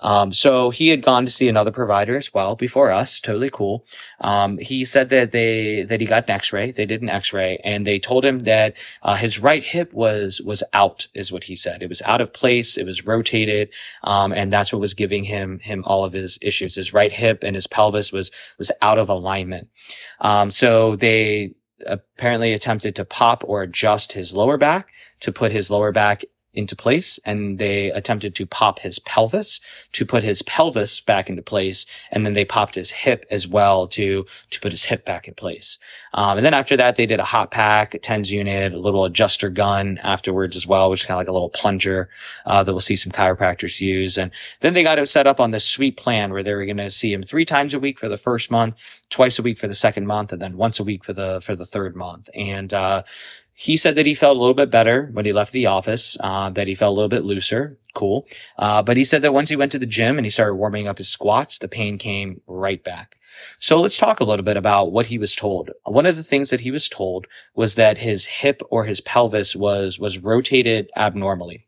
Um, 0.00 0.32
so 0.32 0.70
he 0.70 0.88
had 0.88 1.02
gone 1.02 1.24
to 1.26 1.30
see 1.30 1.48
another 1.48 1.70
provider 1.70 2.16
as 2.16 2.32
well 2.32 2.56
before 2.56 2.90
us. 2.90 3.20
Totally 3.20 3.50
cool. 3.50 3.84
Um, 4.20 4.58
he 4.58 4.84
said 4.84 5.08
that 5.08 5.30
they, 5.30 5.82
that 5.82 6.00
he 6.00 6.06
got 6.06 6.24
an 6.24 6.34
x-ray. 6.34 6.70
They 6.70 6.86
did 6.86 7.02
an 7.02 7.08
x-ray 7.08 7.58
and 7.64 7.86
they 7.86 7.98
told 7.98 8.24
him 8.24 8.40
that, 8.40 8.74
uh, 9.02 9.16
his 9.16 9.38
right 9.38 9.62
hip 9.62 9.92
was, 9.92 10.40
was 10.40 10.62
out 10.72 11.08
is 11.14 11.32
what 11.32 11.44
he 11.44 11.56
said. 11.56 11.82
It 11.82 11.88
was 11.88 12.02
out 12.02 12.20
of 12.20 12.32
place. 12.32 12.76
It 12.76 12.86
was 12.86 13.06
rotated. 13.06 13.70
Um, 14.04 14.32
and 14.32 14.52
that's 14.52 14.72
what 14.72 14.80
was 14.80 14.94
giving 14.94 15.24
him, 15.24 15.58
him 15.60 15.82
all 15.86 16.04
of 16.04 16.12
his 16.12 16.38
issues. 16.42 16.76
His 16.76 16.92
right 16.92 17.12
hip 17.12 17.42
and 17.42 17.54
his 17.54 17.66
pelvis 17.66 18.12
was, 18.12 18.30
was 18.58 18.70
out 18.80 18.98
of 18.98 19.08
alignment. 19.08 19.68
Um, 20.20 20.50
so 20.50 20.96
they, 20.96 21.54
apparently 21.86 22.52
attempted 22.52 22.96
to 22.96 23.04
pop 23.04 23.44
or 23.46 23.62
adjust 23.62 24.12
his 24.12 24.34
lower 24.34 24.56
back 24.56 24.88
to 25.20 25.30
put 25.30 25.52
his 25.52 25.70
lower 25.70 25.92
back 25.92 26.24
into 26.58 26.74
place 26.74 27.20
and 27.24 27.58
they 27.58 27.90
attempted 27.92 28.34
to 28.34 28.44
pop 28.44 28.80
his 28.80 28.98
pelvis 28.98 29.60
to 29.92 30.04
put 30.04 30.24
his 30.24 30.42
pelvis 30.42 31.00
back 31.00 31.30
into 31.30 31.40
place. 31.40 31.86
And 32.10 32.26
then 32.26 32.32
they 32.32 32.44
popped 32.44 32.74
his 32.74 32.90
hip 32.90 33.24
as 33.30 33.46
well 33.46 33.86
to, 33.88 34.26
to 34.50 34.60
put 34.60 34.72
his 34.72 34.84
hip 34.84 35.04
back 35.04 35.28
in 35.28 35.34
place. 35.34 35.78
Um, 36.12 36.36
and 36.36 36.44
then 36.44 36.54
after 36.54 36.76
that, 36.76 36.96
they 36.96 37.06
did 37.06 37.20
a 37.20 37.24
hot 37.24 37.52
pack, 37.52 37.94
a 37.94 37.98
TENS 37.98 38.32
unit, 38.32 38.74
a 38.74 38.78
little 38.78 39.04
adjuster 39.04 39.50
gun 39.50 39.98
afterwards 40.02 40.56
as 40.56 40.66
well, 40.66 40.90
which 40.90 41.02
is 41.02 41.06
kind 41.06 41.16
of 41.16 41.20
like 41.20 41.28
a 41.28 41.32
little 41.32 41.48
plunger, 41.48 42.08
uh, 42.44 42.62
that 42.64 42.72
we'll 42.72 42.80
see 42.80 42.96
some 42.96 43.12
chiropractors 43.12 43.80
use. 43.80 44.18
And 44.18 44.32
then 44.60 44.74
they 44.74 44.82
got 44.82 44.98
him 44.98 45.06
set 45.06 45.28
up 45.28 45.38
on 45.38 45.52
this 45.52 45.64
sweet 45.64 45.96
plan 45.96 46.32
where 46.32 46.42
they 46.42 46.54
were 46.54 46.64
going 46.64 46.76
to 46.78 46.90
see 46.90 47.12
him 47.12 47.22
three 47.22 47.44
times 47.44 47.72
a 47.72 47.78
week 47.78 48.00
for 48.00 48.08
the 48.08 48.18
first 48.18 48.50
month, 48.50 49.00
twice 49.10 49.38
a 49.38 49.42
week 49.42 49.58
for 49.58 49.68
the 49.68 49.74
second 49.74 50.06
month, 50.06 50.32
and 50.32 50.42
then 50.42 50.56
once 50.56 50.80
a 50.80 50.84
week 50.84 51.04
for 51.04 51.12
the, 51.12 51.40
for 51.40 51.54
the 51.54 51.66
third 51.66 51.94
month. 51.94 52.28
And, 52.34 52.74
uh, 52.74 53.04
he 53.60 53.76
said 53.76 53.96
that 53.96 54.06
he 54.06 54.14
felt 54.14 54.36
a 54.36 54.40
little 54.40 54.54
bit 54.54 54.70
better 54.70 55.10
when 55.12 55.24
he 55.24 55.32
left 55.32 55.50
the 55.50 55.66
office, 55.66 56.16
uh, 56.20 56.48
that 56.50 56.68
he 56.68 56.76
felt 56.76 56.92
a 56.92 56.94
little 56.94 57.08
bit 57.08 57.24
looser. 57.24 57.76
Cool. 57.92 58.24
Uh, 58.56 58.82
but 58.82 58.96
he 58.96 59.02
said 59.02 59.20
that 59.22 59.34
once 59.34 59.50
he 59.50 59.56
went 59.56 59.72
to 59.72 59.80
the 59.80 59.84
gym 59.84 60.16
and 60.16 60.24
he 60.24 60.30
started 60.30 60.54
warming 60.54 60.86
up 60.86 60.98
his 60.98 61.08
squats, 61.08 61.58
the 61.58 61.66
pain 61.66 61.98
came 61.98 62.40
right 62.46 62.84
back. 62.84 63.16
So 63.58 63.80
let's 63.80 63.96
talk 63.96 64.20
a 64.20 64.24
little 64.24 64.44
bit 64.44 64.56
about 64.56 64.92
what 64.92 65.06
he 65.06 65.18
was 65.18 65.34
told. 65.34 65.70
One 65.82 66.06
of 66.06 66.14
the 66.14 66.22
things 66.22 66.50
that 66.50 66.60
he 66.60 66.70
was 66.70 66.88
told 66.88 67.26
was 67.56 67.74
that 67.74 67.98
his 67.98 68.26
hip 68.26 68.62
or 68.70 68.84
his 68.84 69.00
pelvis 69.00 69.56
was, 69.56 69.98
was 69.98 70.20
rotated 70.20 70.88
abnormally. 70.96 71.66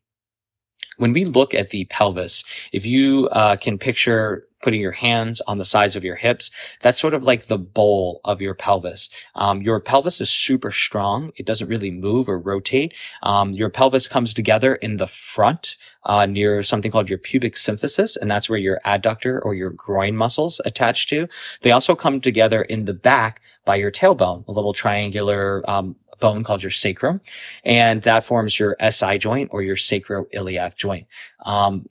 When 0.97 1.13
we 1.13 1.25
look 1.25 1.55
at 1.55 1.71
the 1.71 1.87
pelvis, 1.87 2.45
if 2.73 2.87
you 2.87 3.29
uh, 3.33 3.57
can 3.57 3.79
picture 3.79 4.47
putting 4.63 4.81
your 4.81 4.93
hands 4.93 5.41
on 5.43 5.59
the 5.59 5.65
sides 5.65 5.97
of 5.97 6.05
your 6.05 6.17
hips. 6.17 6.51
That's 6.81 7.01
sort 7.01 7.15
of 7.15 7.23
like 7.23 7.47
the 7.47 7.59
bowl 7.59 8.21
of 8.25 8.41
your 8.41 8.55
pelvis. 8.55 9.11
Um, 9.35 9.63
your 9.63 9.81
pelvis 9.81 10.21
is 10.21 10.31
super 10.31 10.71
strong. 10.71 11.33
It 11.37 11.47
doesn't 11.47 11.69
really 11.69 11.91
move 11.91 12.29
or 12.29 12.39
rotate. 12.39 12.95
Um, 13.23 13.53
your 13.53 13.71
pelvis 13.71 14.09
comes 14.09 14.35
together 14.35 14.75
in 14.77 14.97
the 14.97 15.07
front, 15.07 15.77
uh, 16.05 16.27
near 16.27 16.63
something 16.63 16.91
called 16.91 17.11
your 17.11 17.19
pubic 17.19 17.55
symphysis. 17.55 18.17
And 18.17 18.31
that's 18.31 18.49
where 18.49 18.59
your 18.59 18.81
adductor 18.85 19.41
or 19.43 19.55
your 19.55 19.71
groin 19.71 20.17
muscles 20.17 20.61
attach 20.65 21.07
to. 21.09 21.29
They 21.63 21.73
also 21.73 21.95
come 21.95 22.21
together 22.21 22.63
in 22.63 22.85
the 22.85 22.95
back 22.95 23.41
by 23.65 23.77
your 23.77 23.91
tailbone, 23.91 24.47
a 24.47 24.53
little 24.53 24.73
triangular, 24.73 25.69
um, 25.69 25.97
bone 26.21 26.45
called 26.45 26.63
your 26.63 26.71
sacrum, 26.71 27.21
and 27.65 28.03
that 28.03 28.25
forms 28.25 28.59
your 28.59 28.77
SI 28.91 29.19
joint 29.19 29.49
or 29.53 29.63
your 29.63 29.77
sacroiliac 29.77 30.77
joint. 30.77 31.07
Um, 31.45 31.87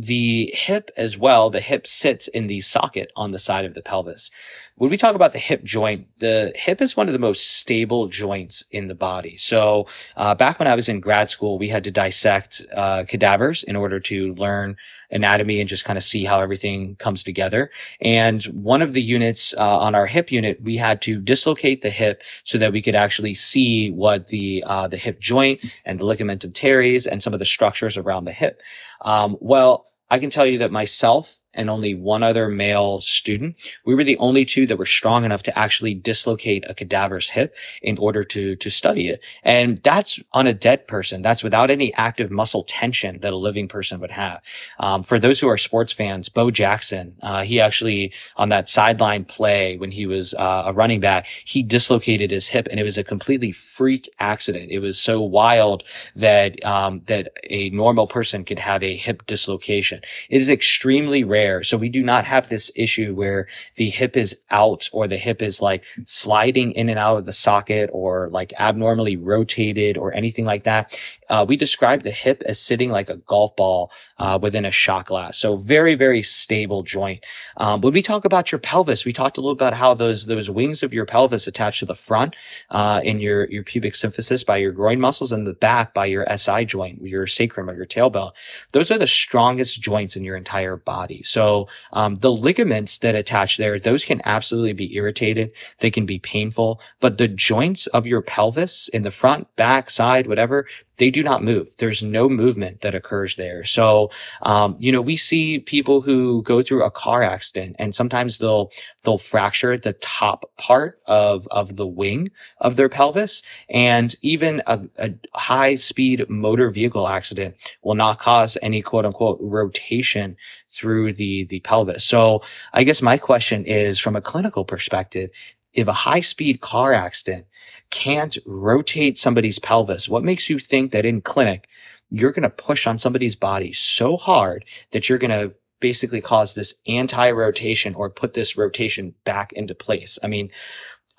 the 0.00 0.52
hip 0.54 0.92
as 0.96 1.18
well, 1.18 1.50
the 1.50 1.60
hip 1.60 1.84
sits 1.84 2.28
in 2.28 2.46
the 2.46 2.60
socket 2.60 3.10
on 3.16 3.32
the 3.32 3.38
side 3.38 3.64
of 3.64 3.74
the 3.74 3.82
pelvis. 3.82 4.30
When 4.76 4.90
we 4.90 4.96
talk 4.96 5.16
about 5.16 5.32
the 5.32 5.40
hip 5.40 5.64
joint, 5.64 6.06
the 6.20 6.52
hip 6.54 6.80
is 6.80 6.96
one 6.96 7.08
of 7.08 7.12
the 7.12 7.18
most 7.18 7.58
stable 7.58 8.06
joints 8.06 8.62
in 8.70 8.86
the 8.86 8.94
body. 8.94 9.36
So, 9.38 9.88
uh, 10.16 10.36
back 10.36 10.60
when 10.60 10.68
I 10.68 10.76
was 10.76 10.88
in 10.88 11.00
grad 11.00 11.30
school, 11.30 11.58
we 11.58 11.68
had 11.68 11.82
to 11.82 11.90
dissect, 11.90 12.64
uh, 12.76 13.06
cadavers 13.08 13.64
in 13.64 13.74
order 13.74 13.98
to 13.98 14.34
learn 14.34 14.76
anatomy 15.10 15.58
and 15.58 15.68
just 15.68 15.84
kind 15.84 15.96
of 15.96 16.04
see 16.04 16.24
how 16.24 16.38
everything 16.38 16.94
comes 16.94 17.24
together. 17.24 17.68
And 18.00 18.44
one 18.44 18.82
of 18.82 18.92
the 18.92 19.02
units, 19.02 19.52
uh, 19.58 19.78
on 19.80 19.96
our 19.96 20.06
hip 20.06 20.30
unit, 20.30 20.62
we 20.62 20.76
had 20.76 21.02
to 21.02 21.20
dislocate 21.20 21.80
the 21.80 21.90
hip 21.90 22.22
so 22.44 22.56
that 22.58 22.72
we 22.72 22.82
could 22.82 22.94
actually 22.94 23.34
see 23.34 23.90
what 23.90 24.28
the, 24.28 24.62
uh, 24.64 24.86
the 24.86 24.96
hip 24.96 25.18
joint 25.18 25.58
and 25.84 25.98
the 25.98 26.04
ligamentum 26.04 26.54
teres 26.54 27.04
and 27.04 27.20
some 27.20 27.32
of 27.32 27.40
the 27.40 27.44
structures 27.44 27.96
around 27.96 28.26
the 28.26 28.32
hip. 28.32 28.62
Um, 29.00 29.36
well, 29.40 29.87
I 30.10 30.18
can 30.18 30.30
tell 30.30 30.46
you 30.46 30.58
that 30.58 30.70
myself 30.70 31.38
and 31.54 31.70
only 31.70 31.94
one 31.94 32.22
other 32.22 32.48
male 32.48 33.00
student. 33.00 33.56
We 33.84 33.94
were 33.94 34.04
the 34.04 34.18
only 34.18 34.44
two 34.44 34.66
that 34.66 34.76
were 34.76 34.86
strong 34.86 35.24
enough 35.24 35.42
to 35.44 35.58
actually 35.58 35.94
dislocate 35.94 36.64
a 36.68 36.74
cadaver's 36.74 37.30
hip 37.30 37.56
in 37.82 37.96
order 37.98 38.22
to, 38.24 38.56
to 38.56 38.70
study 38.70 39.08
it. 39.08 39.24
And 39.42 39.78
that's 39.78 40.20
on 40.32 40.46
a 40.46 40.52
dead 40.52 40.86
person. 40.86 41.22
That's 41.22 41.42
without 41.42 41.70
any 41.70 41.94
active 41.94 42.30
muscle 42.30 42.64
tension 42.64 43.20
that 43.20 43.32
a 43.32 43.36
living 43.36 43.66
person 43.66 43.98
would 44.00 44.10
have. 44.10 44.42
Um, 44.78 45.02
for 45.02 45.18
those 45.18 45.40
who 45.40 45.48
are 45.48 45.56
sports 45.56 45.92
fans, 45.92 46.28
Bo 46.28 46.50
Jackson, 46.50 47.16
uh, 47.22 47.42
he 47.42 47.60
actually 47.60 48.12
on 48.36 48.50
that 48.50 48.68
sideline 48.68 49.24
play 49.24 49.78
when 49.78 49.90
he 49.90 50.06
was 50.06 50.34
uh, 50.34 50.64
a 50.66 50.72
running 50.72 51.00
back, 51.00 51.26
he 51.26 51.62
dislocated 51.62 52.30
his 52.30 52.48
hip 52.48 52.68
and 52.70 52.78
it 52.78 52.84
was 52.84 52.98
a 52.98 53.04
completely 53.04 53.52
freak 53.52 54.08
accident. 54.18 54.70
It 54.70 54.80
was 54.80 55.00
so 55.00 55.20
wild 55.22 55.82
that, 56.14 56.62
um, 56.64 57.00
that 57.06 57.32
a 57.48 57.70
normal 57.70 58.06
person 58.06 58.44
could 58.44 58.58
have 58.58 58.82
a 58.82 58.96
hip 58.96 59.26
dislocation. 59.26 60.02
It 60.28 60.40
is 60.40 60.50
extremely 60.50 61.24
rare 61.24 61.37
rare. 61.38 61.62
So 61.62 61.76
we 61.76 61.88
do 61.88 62.02
not 62.02 62.24
have 62.24 62.48
this 62.48 62.70
issue 62.76 63.14
where 63.14 63.46
the 63.76 63.90
hip 63.90 64.16
is 64.16 64.44
out 64.50 64.88
or 64.92 65.06
the 65.06 65.16
hip 65.16 65.42
is 65.42 65.62
like 65.62 65.84
sliding 66.04 66.72
in 66.72 66.88
and 66.88 66.98
out 66.98 67.18
of 67.18 67.26
the 67.26 67.32
socket 67.32 67.90
or 67.92 68.28
like 68.30 68.52
abnormally 68.58 69.16
rotated 69.16 69.96
or 69.96 70.14
anything 70.14 70.44
like 70.44 70.64
that. 70.64 70.98
Uh, 71.28 71.44
we 71.46 71.56
describe 71.56 72.02
the 72.02 72.10
hip 72.10 72.42
as 72.46 72.58
sitting 72.58 72.90
like 72.90 73.10
a 73.10 73.16
golf 73.16 73.54
ball 73.56 73.90
uh, 74.18 74.38
within 74.40 74.64
a 74.64 74.70
shot 74.70 75.06
glass. 75.06 75.38
So 75.38 75.56
very, 75.56 75.94
very 75.94 76.22
stable 76.22 76.82
joint. 76.82 77.24
Um, 77.56 77.80
when 77.82 77.92
we 77.92 78.02
talk 78.02 78.24
about 78.24 78.50
your 78.50 78.58
pelvis, 78.58 79.04
we 79.04 79.12
talked 79.12 79.38
a 79.38 79.40
little 79.40 79.52
about 79.52 79.74
how 79.74 79.94
those 79.94 80.26
those 80.26 80.50
wings 80.50 80.82
of 80.82 80.94
your 80.94 81.04
pelvis 81.04 81.46
attach 81.46 81.80
to 81.80 81.86
the 81.86 81.94
front 81.94 82.34
uh, 82.70 83.00
in 83.04 83.20
your 83.20 83.48
your 83.50 83.62
pubic 83.62 83.94
symphysis 83.94 84.44
by 84.44 84.56
your 84.56 84.72
groin 84.72 85.00
muscles 85.00 85.32
and 85.32 85.46
the 85.46 85.52
back 85.52 85.94
by 85.94 86.06
your 86.06 86.24
SI 86.36 86.64
joint, 86.64 87.02
your 87.02 87.26
sacrum 87.26 87.68
or 87.68 87.74
your 87.74 87.86
tailbone. 87.86 88.32
Those 88.72 88.90
are 88.90 88.98
the 88.98 89.06
strongest 89.06 89.82
joints 89.82 90.16
in 90.16 90.24
your 90.24 90.36
entire 90.36 90.76
body. 90.76 91.22
So 91.28 91.68
um, 91.92 92.16
the 92.16 92.32
ligaments 92.32 92.98
that 92.98 93.14
attach 93.14 93.56
there, 93.56 93.78
those 93.78 94.04
can 94.04 94.20
absolutely 94.24 94.72
be 94.72 94.96
irritated. 94.96 95.52
They 95.78 95.90
can 95.90 96.06
be 96.06 96.18
painful, 96.18 96.80
but 97.00 97.18
the 97.18 97.28
joints 97.28 97.86
of 97.88 98.06
your 98.06 98.22
pelvis 98.22 98.88
in 98.88 99.02
the 99.02 99.10
front, 99.10 99.54
back, 99.56 99.90
side, 99.90 100.26
whatever, 100.26 100.66
they 100.98 101.10
do 101.10 101.22
not 101.22 101.42
move. 101.42 101.68
There's 101.78 102.02
no 102.02 102.28
movement 102.28 102.82
that 102.82 102.94
occurs 102.94 103.36
there. 103.36 103.64
So, 103.64 104.10
um, 104.42 104.76
you 104.78 104.92
know, 104.92 105.00
we 105.00 105.16
see 105.16 105.58
people 105.60 106.00
who 106.00 106.42
go 106.42 106.62
through 106.62 106.84
a 106.84 106.90
car 106.90 107.22
accident 107.22 107.76
and 107.78 107.94
sometimes 107.94 108.38
they'll, 108.38 108.70
they'll 109.02 109.18
fracture 109.18 109.78
the 109.78 109.94
top 109.94 110.50
part 110.58 111.00
of, 111.06 111.46
of 111.50 111.76
the 111.76 111.86
wing 111.86 112.30
of 112.60 112.76
their 112.76 112.88
pelvis. 112.88 113.42
And 113.70 114.14
even 114.22 114.62
a, 114.66 114.80
a 114.98 115.14
high 115.34 115.76
speed 115.76 116.28
motor 116.28 116.70
vehicle 116.70 117.08
accident 117.08 117.56
will 117.82 117.94
not 117.94 118.18
cause 118.18 118.58
any 118.60 118.82
quote 118.82 119.06
unquote 119.06 119.38
rotation 119.40 120.36
through 120.68 121.14
the, 121.14 121.44
the 121.44 121.60
pelvis. 121.60 122.04
So 122.04 122.42
I 122.72 122.82
guess 122.82 123.00
my 123.02 123.16
question 123.18 123.64
is 123.64 123.98
from 123.98 124.16
a 124.16 124.20
clinical 124.20 124.64
perspective, 124.64 125.30
if 125.72 125.88
a 125.88 125.92
high 125.92 126.20
speed 126.20 126.60
car 126.60 126.92
accident 126.92 127.46
can't 127.90 128.38
rotate 128.46 129.18
somebody's 129.18 129.58
pelvis, 129.58 130.08
what 130.08 130.24
makes 130.24 130.48
you 130.50 130.58
think 130.58 130.92
that 130.92 131.06
in 131.06 131.20
clinic, 131.20 131.68
you're 132.10 132.32
going 132.32 132.42
to 132.42 132.50
push 132.50 132.86
on 132.86 132.98
somebody's 132.98 133.36
body 133.36 133.72
so 133.72 134.16
hard 134.16 134.64
that 134.92 135.08
you're 135.08 135.18
going 135.18 135.30
to 135.30 135.54
basically 135.80 136.20
cause 136.20 136.54
this 136.54 136.80
anti-rotation 136.88 137.94
or 137.94 138.10
put 138.10 138.34
this 138.34 138.56
rotation 138.56 139.14
back 139.24 139.52
into 139.52 139.74
place? 139.74 140.18
I 140.22 140.26
mean, 140.26 140.50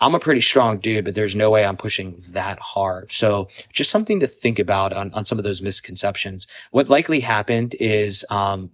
I'm 0.02 0.16
a 0.16 0.20
pretty 0.20 0.42
strong 0.42 0.80
dude, 0.80 1.06
but 1.06 1.16
there's 1.16 1.36
no 1.36 1.50
way 1.50 1.66
I'm 1.66 1.78
pushing 1.78 2.24
that 2.30 2.60
hard. 2.60 3.12
So 3.12 3.50
just 3.74 3.92
something 3.92 4.20
to 4.22 4.28
think 4.28 4.58
about 4.58 4.94
on, 4.94 5.14
on 5.14 5.26
some 5.26 5.38
of 5.38 5.44
those 5.44 5.62
misconceptions. 5.62 6.48
What 6.72 6.90
likely 6.90 7.20
happened 7.20 7.76
is, 7.80 8.26
um, 8.30 8.72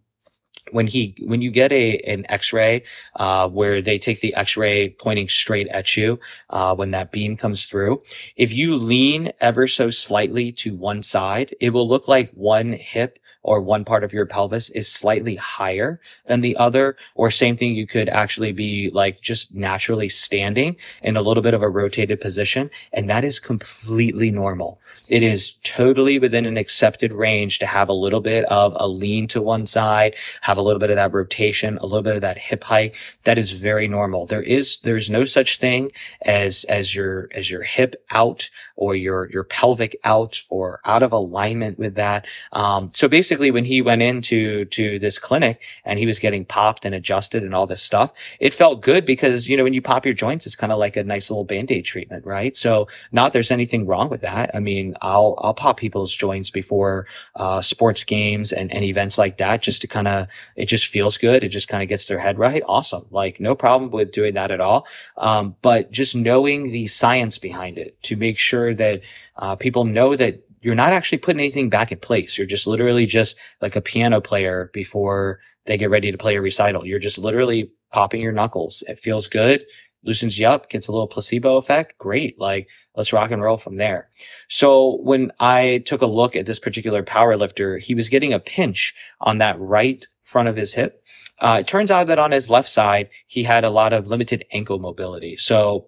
when 0.72 0.88
he 0.88 1.16
when 1.22 1.42
you 1.42 1.52
get 1.52 1.72
a 1.72 1.98
an 2.00 2.26
X-ray 2.30 2.84
uh, 3.16 3.48
where 3.50 3.82
they 3.82 3.98
take 3.98 4.22
the 4.22 4.34
X-ray 4.36 4.90
pointing 4.90 5.28
straight 5.30 5.68
at 5.70 5.96
you 5.96 6.20
uh, 6.50 6.76
when 6.76 6.92
that 6.92 7.12
beam 7.12 7.38
comes 7.38 7.66
through, 7.66 8.02
if 8.36 8.54
you 8.54 8.76
lean 8.76 9.32
ever 9.42 9.68
so 9.68 9.90
slightly 9.90 10.52
to 10.52 10.76
one 10.76 11.04
side, 11.04 11.56
it 11.60 11.72
will 11.72 11.88
look 11.88 12.08
like 12.08 12.32
one 12.32 12.74
hip 12.74 13.20
or 13.46 13.62
one 13.62 13.86
part 13.86 14.04
of 14.04 14.12
your 14.12 14.26
pelvis 14.26 14.72
is 14.72 14.92
slightly 14.92 15.36
higher 15.36 16.00
than 16.26 16.42
the 16.42 16.58
other. 16.58 16.98
Or 17.14 17.30
same 17.30 17.56
thing, 17.56 17.76
you 17.76 17.86
could 17.86 18.10
actually 18.10 18.52
be 18.52 18.90
like 18.92 19.22
just 19.22 19.54
naturally 19.54 20.10
standing 20.10 20.78
in 21.04 21.16
a 21.16 21.22
little 21.22 21.44
bit 21.44 21.54
of 21.54 21.62
a 21.62 21.70
rotated 21.70 22.20
position, 22.20 22.72
and 22.92 23.10
that 23.10 23.24
is 23.24 23.40
completely 23.40 24.32
normal. 24.32 24.80
It 25.08 25.22
is 25.22 25.58
totally 25.64 26.18
within 26.18 26.48
an 26.48 26.58
accepted 26.58 27.14
range 27.14 27.60
to 27.60 27.68
have 27.68 27.88
a 27.88 27.94
little 27.94 28.22
bit 28.22 28.46
of 28.46 28.76
a 28.78 28.88
lean 28.88 29.28
to 29.28 29.42
one 29.42 29.68
side, 29.68 30.16
have 30.42 30.55
a 30.58 30.62
little 30.62 30.80
bit 30.80 30.90
of 30.90 30.96
that 30.96 31.14
rotation, 31.14 31.78
a 31.78 31.86
little 31.86 32.02
bit 32.02 32.16
of 32.16 32.22
that 32.22 32.38
hip 32.38 32.64
hike. 32.64 32.96
That 33.24 33.38
is 33.38 33.52
very 33.52 33.88
normal. 33.88 34.26
There 34.26 34.42
is, 34.42 34.82
there's 34.82 35.10
no 35.10 35.26
such 35.26 35.60
thing 35.60 35.92
as, 36.22 36.64
as 36.66 36.96
your, 36.96 37.30
as 37.34 37.50
your 37.50 37.64
hip 37.64 37.96
out 38.12 38.50
or 38.76 38.96
your, 38.96 39.30
your 39.32 39.44
pelvic 39.44 39.98
out 40.04 40.42
or 40.50 40.80
out 40.86 41.04
of 41.04 41.12
alignment 41.12 41.80
with 41.80 41.96
that. 41.96 42.26
Um, 42.52 42.92
so 42.94 43.08
basically 43.08 43.52
when 43.52 43.66
he 43.66 43.82
went 43.82 44.02
into, 44.02 44.66
to 44.66 45.00
this 45.00 45.20
clinic 45.20 45.62
and 45.84 46.00
he 46.00 46.06
was 46.06 46.20
getting 46.20 46.46
popped 46.46 46.86
and 46.86 46.96
adjusted 46.96 47.44
and 47.44 47.56
all 47.56 47.68
this 47.68 47.82
stuff, 47.82 48.12
it 48.40 48.54
felt 48.54 48.82
good 48.82 49.06
because, 49.06 49.50
you 49.50 49.58
know, 49.58 49.64
when 49.64 49.74
you 49.74 49.82
pop 49.82 50.06
your 50.06 50.14
joints, 50.14 50.46
it's 50.46 50.56
kind 50.56 50.72
of 50.72 50.80
like 50.80 50.96
a 50.98 51.04
nice 51.04 51.30
little 51.30 51.46
band-aid 51.46 51.86
treatment, 51.86 52.26
right? 52.26 52.56
So 52.58 52.88
not 53.12 53.34
there's 53.34 53.52
anything 53.52 53.86
wrong 53.86 54.10
with 54.10 54.22
that. 54.22 54.52
I 54.54 54.60
mean, 54.60 54.96
I'll, 55.02 55.36
I'll 55.40 55.54
pop 55.54 55.78
people's 55.78 56.14
joints 56.14 56.50
before, 56.50 57.08
uh, 57.36 57.62
sports 57.62 58.04
games 58.04 58.52
and, 58.52 58.72
and 58.74 58.84
events 58.84 59.18
like 59.18 59.38
that 59.38 59.62
just 59.62 59.82
to 59.82 59.88
kind 59.88 60.08
of, 60.08 60.28
it 60.56 60.66
just 60.66 60.88
feels 60.88 61.18
good. 61.18 61.44
It 61.44 61.50
just 61.50 61.68
kind 61.68 61.84
of 61.84 61.90
gets 61.90 62.06
their 62.06 62.20
head 62.20 62.40
right. 62.40 62.64
Awesome. 62.68 63.06
Like 63.12 63.40
no 63.40 63.56
problem 63.56 63.92
with 63.92 64.12
doing 64.12 64.36
that 64.36 64.52
at 64.52 64.62
all. 64.62 64.88
Um, 65.18 65.56
but 65.62 65.92
just 65.92 66.16
knowing 66.16 66.72
the 66.72 66.88
science 66.88 67.38
behind 67.38 67.78
it 67.78 68.02
to 68.04 68.16
make 68.16 68.38
sure 68.38 68.74
that, 68.74 69.02
uh, 69.36 69.56
people 69.56 69.84
know 69.86 70.16
that 70.16 70.42
you're 70.62 70.76
not 70.76 70.94
actually 70.94 71.20
putting 71.20 71.42
anything 71.42 71.70
back 71.70 71.92
in 71.92 72.00
place. 72.00 72.38
You're 72.38 72.48
just 72.48 72.66
literally 72.66 73.06
just 73.06 73.38
like 73.62 73.76
a 73.76 73.82
piano 73.82 74.20
player 74.20 74.72
before 74.74 75.40
they 75.66 75.78
get 75.78 75.92
ready 75.92 76.12
to 76.12 76.18
play 76.18 76.36
a 76.36 76.42
recital. 76.42 76.86
You're 76.86 77.00
just 77.00 77.20
literally 77.20 77.72
popping 77.92 78.22
your 78.22 78.32
knuckles. 78.32 78.84
It 78.88 78.98
feels 78.98 79.28
good 79.28 79.66
loosens 80.06 80.38
you 80.38 80.48
up, 80.48 80.70
gets 80.70 80.88
a 80.88 80.92
little 80.92 81.08
placebo 81.08 81.58
effect. 81.58 81.98
Great. 81.98 82.40
Like 82.40 82.70
let's 82.96 83.12
rock 83.12 83.32
and 83.32 83.42
roll 83.42 83.58
from 83.58 83.76
there. 83.76 84.10
So 84.48 84.98
when 85.02 85.32
I 85.40 85.84
took 85.86 86.02
a 86.02 86.08
look 86.08 86.36
at 86.36 86.46
this 86.46 86.60
particular 86.60 87.04
power 87.04 87.36
lifter, 87.36 87.78
he 87.78 87.96
was 87.96 88.10
getting 88.10 88.32
a 88.32 88.40
pinch 88.40 88.96
on 89.20 89.40
that 89.40 89.60
right 89.60 90.06
front 90.26 90.50
of 90.50 90.58
his 90.58 90.74
hip. 90.74 91.02
Uh, 91.40 91.58
it 91.62 91.68
turns 91.68 91.92
out 91.92 92.08
that 92.08 92.20
on 92.20 92.32
his 92.32 92.50
left 92.50 92.68
side, 92.68 93.10
he 93.26 93.44
had 93.44 93.64
a 93.64 93.70
lot 93.70 93.94
of 93.94 94.08
limited 94.08 94.44
ankle 94.52 94.80
mobility. 94.80 95.38
So 95.38 95.88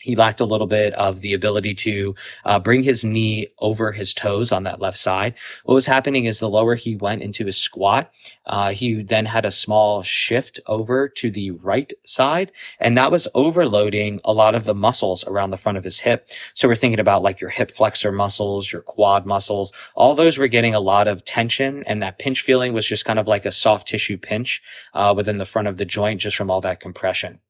he 0.00 0.16
lacked 0.16 0.40
a 0.40 0.46
little 0.46 0.66
bit 0.66 0.92
of 0.94 1.20
the 1.20 1.34
ability 1.34 1.74
to 1.74 2.14
uh, 2.44 2.58
bring 2.58 2.82
his 2.82 3.04
knee 3.04 3.48
over 3.58 3.92
his 3.92 4.14
toes 4.14 4.50
on 4.50 4.64
that 4.64 4.80
left 4.80 4.98
side. 4.98 5.34
What 5.64 5.74
was 5.74 5.86
happening 5.86 6.24
is 6.24 6.40
the 6.40 6.48
lower 6.48 6.74
he 6.74 6.96
went 6.96 7.22
into 7.22 7.46
his 7.46 7.56
squat, 7.56 8.12
uh, 8.46 8.70
he 8.70 9.02
then 9.02 9.26
had 9.26 9.44
a 9.44 9.50
small 9.50 10.02
shift 10.02 10.58
over 10.66 11.08
to 11.08 11.30
the 11.30 11.50
right 11.50 11.92
side, 12.04 12.50
and 12.78 12.96
that 12.96 13.10
was 13.10 13.28
overloading 13.34 14.20
a 14.24 14.32
lot 14.32 14.54
of 14.54 14.64
the 14.64 14.74
muscles 14.74 15.26
around 15.26 15.50
the 15.50 15.56
front 15.56 15.78
of 15.78 15.84
his 15.84 16.00
hip. 16.00 16.28
So 16.54 16.68
we're 16.68 16.74
thinking 16.74 17.00
about 17.00 17.22
like 17.22 17.40
your 17.40 17.50
hip 17.50 17.70
flexor 17.70 18.12
muscles, 18.12 18.72
your 18.72 18.82
quad 18.82 19.26
muscles, 19.26 19.72
all 19.94 20.14
those 20.14 20.38
were 20.38 20.48
getting 20.48 20.74
a 20.74 20.80
lot 20.80 21.08
of 21.08 21.24
tension, 21.24 21.84
and 21.86 22.02
that 22.02 22.18
pinch 22.18 22.42
feeling 22.42 22.72
was 22.72 22.86
just 22.86 23.04
kind 23.04 23.18
of 23.18 23.28
like 23.28 23.44
a 23.44 23.52
soft 23.52 23.88
tissue 23.88 24.16
pinch 24.16 24.62
uh, 24.94 25.12
within 25.16 25.38
the 25.38 25.44
front 25.44 25.68
of 25.68 25.76
the 25.76 25.84
joint 25.84 26.20
just 26.20 26.36
from 26.36 26.50
all 26.50 26.60
that 26.60 26.80
compression 26.80 27.40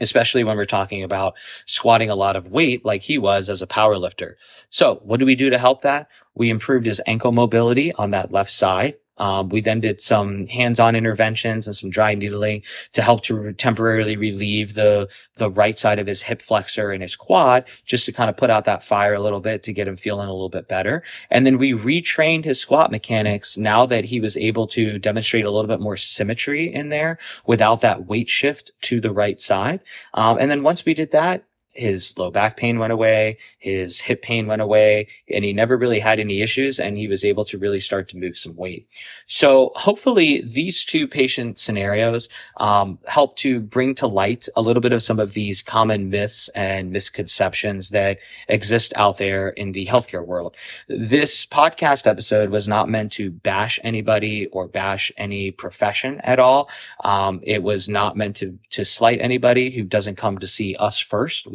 especially 0.00 0.44
when 0.44 0.56
we're 0.56 0.64
talking 0.64 1.02
about 1.02 1.34
squatting 1.64 2.10
a 2.10 2.14
lot 2.14 2.36
of 2.36 2.48
weight 2.48 2.84
like 2.84 3.02
he 3.02 3.18
was 3.18 3.48
as 3.48 3.62
a 3.62 3.66
power 3.66 3.96
lifter. 3.96 4.36
So 4.70 5.00
what 5.02 5.20
do 5.20 5.26
we 5.26 5.34
do 5.34 5.50
to 5.50 5.58
help 5.58 5.82
that? 5.82 6.08
We 6.34 6.50
improved 6.50 6.86
his 6.86 7.00
ankle 7.06 7.32
mobility 7.32 7.92
on 7.94 8.10
that 8.10 8.32
left 8.32 8.50
side. 8.50 8.96
Um, 9.18 9.48
we 9.48 9.60
then 9.60 9.80
did 9.80 10.00
some 10.00 10.46
hands-on 10.46 10.94
interventions 10.94 11.66
and 11.66 11.76
some 11.76 11.90
dry 11.90 12.14
needling 12.14 12.62
to 12.92 13.02
help 13.02 13.22
to 13.24 13.34
re- 13.36 13.52
temporarily 13.52 14.16
relieve 14.16 14.74
the 14.74 15.08
the 15.36 15.50
right 15.50 15.78
side 15.78 15.98
of 15.98 16.06
his 16.06 16.22
hip 16.22 16.42
flexor 16.42 16.90
and 16.90 17.02
his 17.02 17.16
quad, 17.16 17.64
just 17.84 18.06
to 18.06 18.12
kind 18.12 18.30
of 18.30 18.36
put 18.36 18.50
out 18.50 18.64
that 18.64 18.82
fire 18.82 19.14
a 19.14 19.22
little 19.22 19.40
bit 19.40 19.62
to 19.64 19.72
get 19.72 19.88
him 19.88 19.96
feeling 19.96 20.28
a 20.28 20.32
little 20.32 20.48
bit 20.48 20.68
better. 20.68 21.02
And 21.30 21.46
then 21.46 21.58
we 21.58 21.72
retrained 21.72 22.44
his 22.44 22.60
squat 22.60 22.90
mechanics 22.90 23.56
now 23.56 23.86
that 23.86 24.06
he 24.06 24.20
was 24.20 24.36
able 24.36 24.66
to 24.68 24.98
demonstrate 24.98 25.44
a 25.44 25.50
little 25.50 25.68
bit 25.68 25.80
more 25.80 25.96
symmetry 25.96 26.72
in 26.72 26.88
there 26.88 27.18
without 27.46 27.80
that 27.80 28.06
weight 28.06 28.28
shift 28.28 28.70
to 28.82 29.00
the 29.00 29.12
right 29.12 29.40
side. 29.40 29.80
Um, 30.14 30.38
and 30.38 30.50
then 30.50 30.62
once 30.62 30.84
we 30.84 30.94
did 30.94 31.10
that, 31.12 31.44
his 31.76 32.18
low 32.18 32.30
back 32.30 32.56
pain 32.56 32.78
went 32.78 32.92
away, 32.92 33.38
his 33.58 34.00
hip 34.00 34.22
pain 34.22 34.46
went 34.46 34.62
away, 34.62 35.08
and 35.32 35.44
he 35.44 35.52
never 35.52 35.76
really 35.76 36.00
had 36.00 36.18
any 36.18 36.40
issues 36.40 36.78
and 36.80 36.96
he 36.96 37.08
was 37.08 37.24
able 37.24 37.44
to 37.44 37.58
really 37.58 37.80
start 37.80 38.08
to 38.08 38.16
move 38.16 38.36
some 38.36 38.56
weight. 38.56 38.88
So 39.26 39.72
hopefully 39.74 40.42
these 40.42 40.84
two 40.84 41.06
patient 41.06 41.58
scenarios 41.58 42.28
um, 42.58 42.98
help 43.06 43.36
to 43.36 43.60
bring 43.60 43.94
to 43.96 44.06
light 44.06 44.48
a 44.56 44.62
little 44.62 44.80
bit 44.80 44.92
of 44.92 45.02
some 45.02 45.18
of 45.18 45.34
these 45.34 45.62
common 45.62 46.10
myths 46.10 46.48
and 46.50 46.90
misconceptions 46.90 47.90
that 47.90 48.18
exist 48.48 48.92
out 48.96 49.18
there 49.18 49.50
in 49.50 49.72
the 49.72 49.86
healthcare 49.86 50.24
world. 50.24 50.56
This 50.88 51.44
podcast 51.46 52.06
episode 52.06 52.50
was 52.50 52.68
not 52.68 52.88
meant 52.88 53.12
to 53.12 53.30
bash 53.30 53.78
anybody 53.82 54.46
or 54.48 54.68
bash 54.68 55.12
any 55.16 55.50
profession 55.50 56.20
at 56.22 56.38
all. 56.38 56.68
Um, 57.04 57.40
it 57.42 57.62
was 57.62 57.88
not 57.88 58.16
meant 58.16 58.36
to, 58.36 58.58
to 58.70 58.84
slight 58.84 59.20
anybody 59.20 59.70
who 59.70 59.84
doesn't 59.84 60.16
come 60.16 60.38
to 60.38 60.46
see 60.46 60.76
us 60.76 60.98
first. 60.98 61.46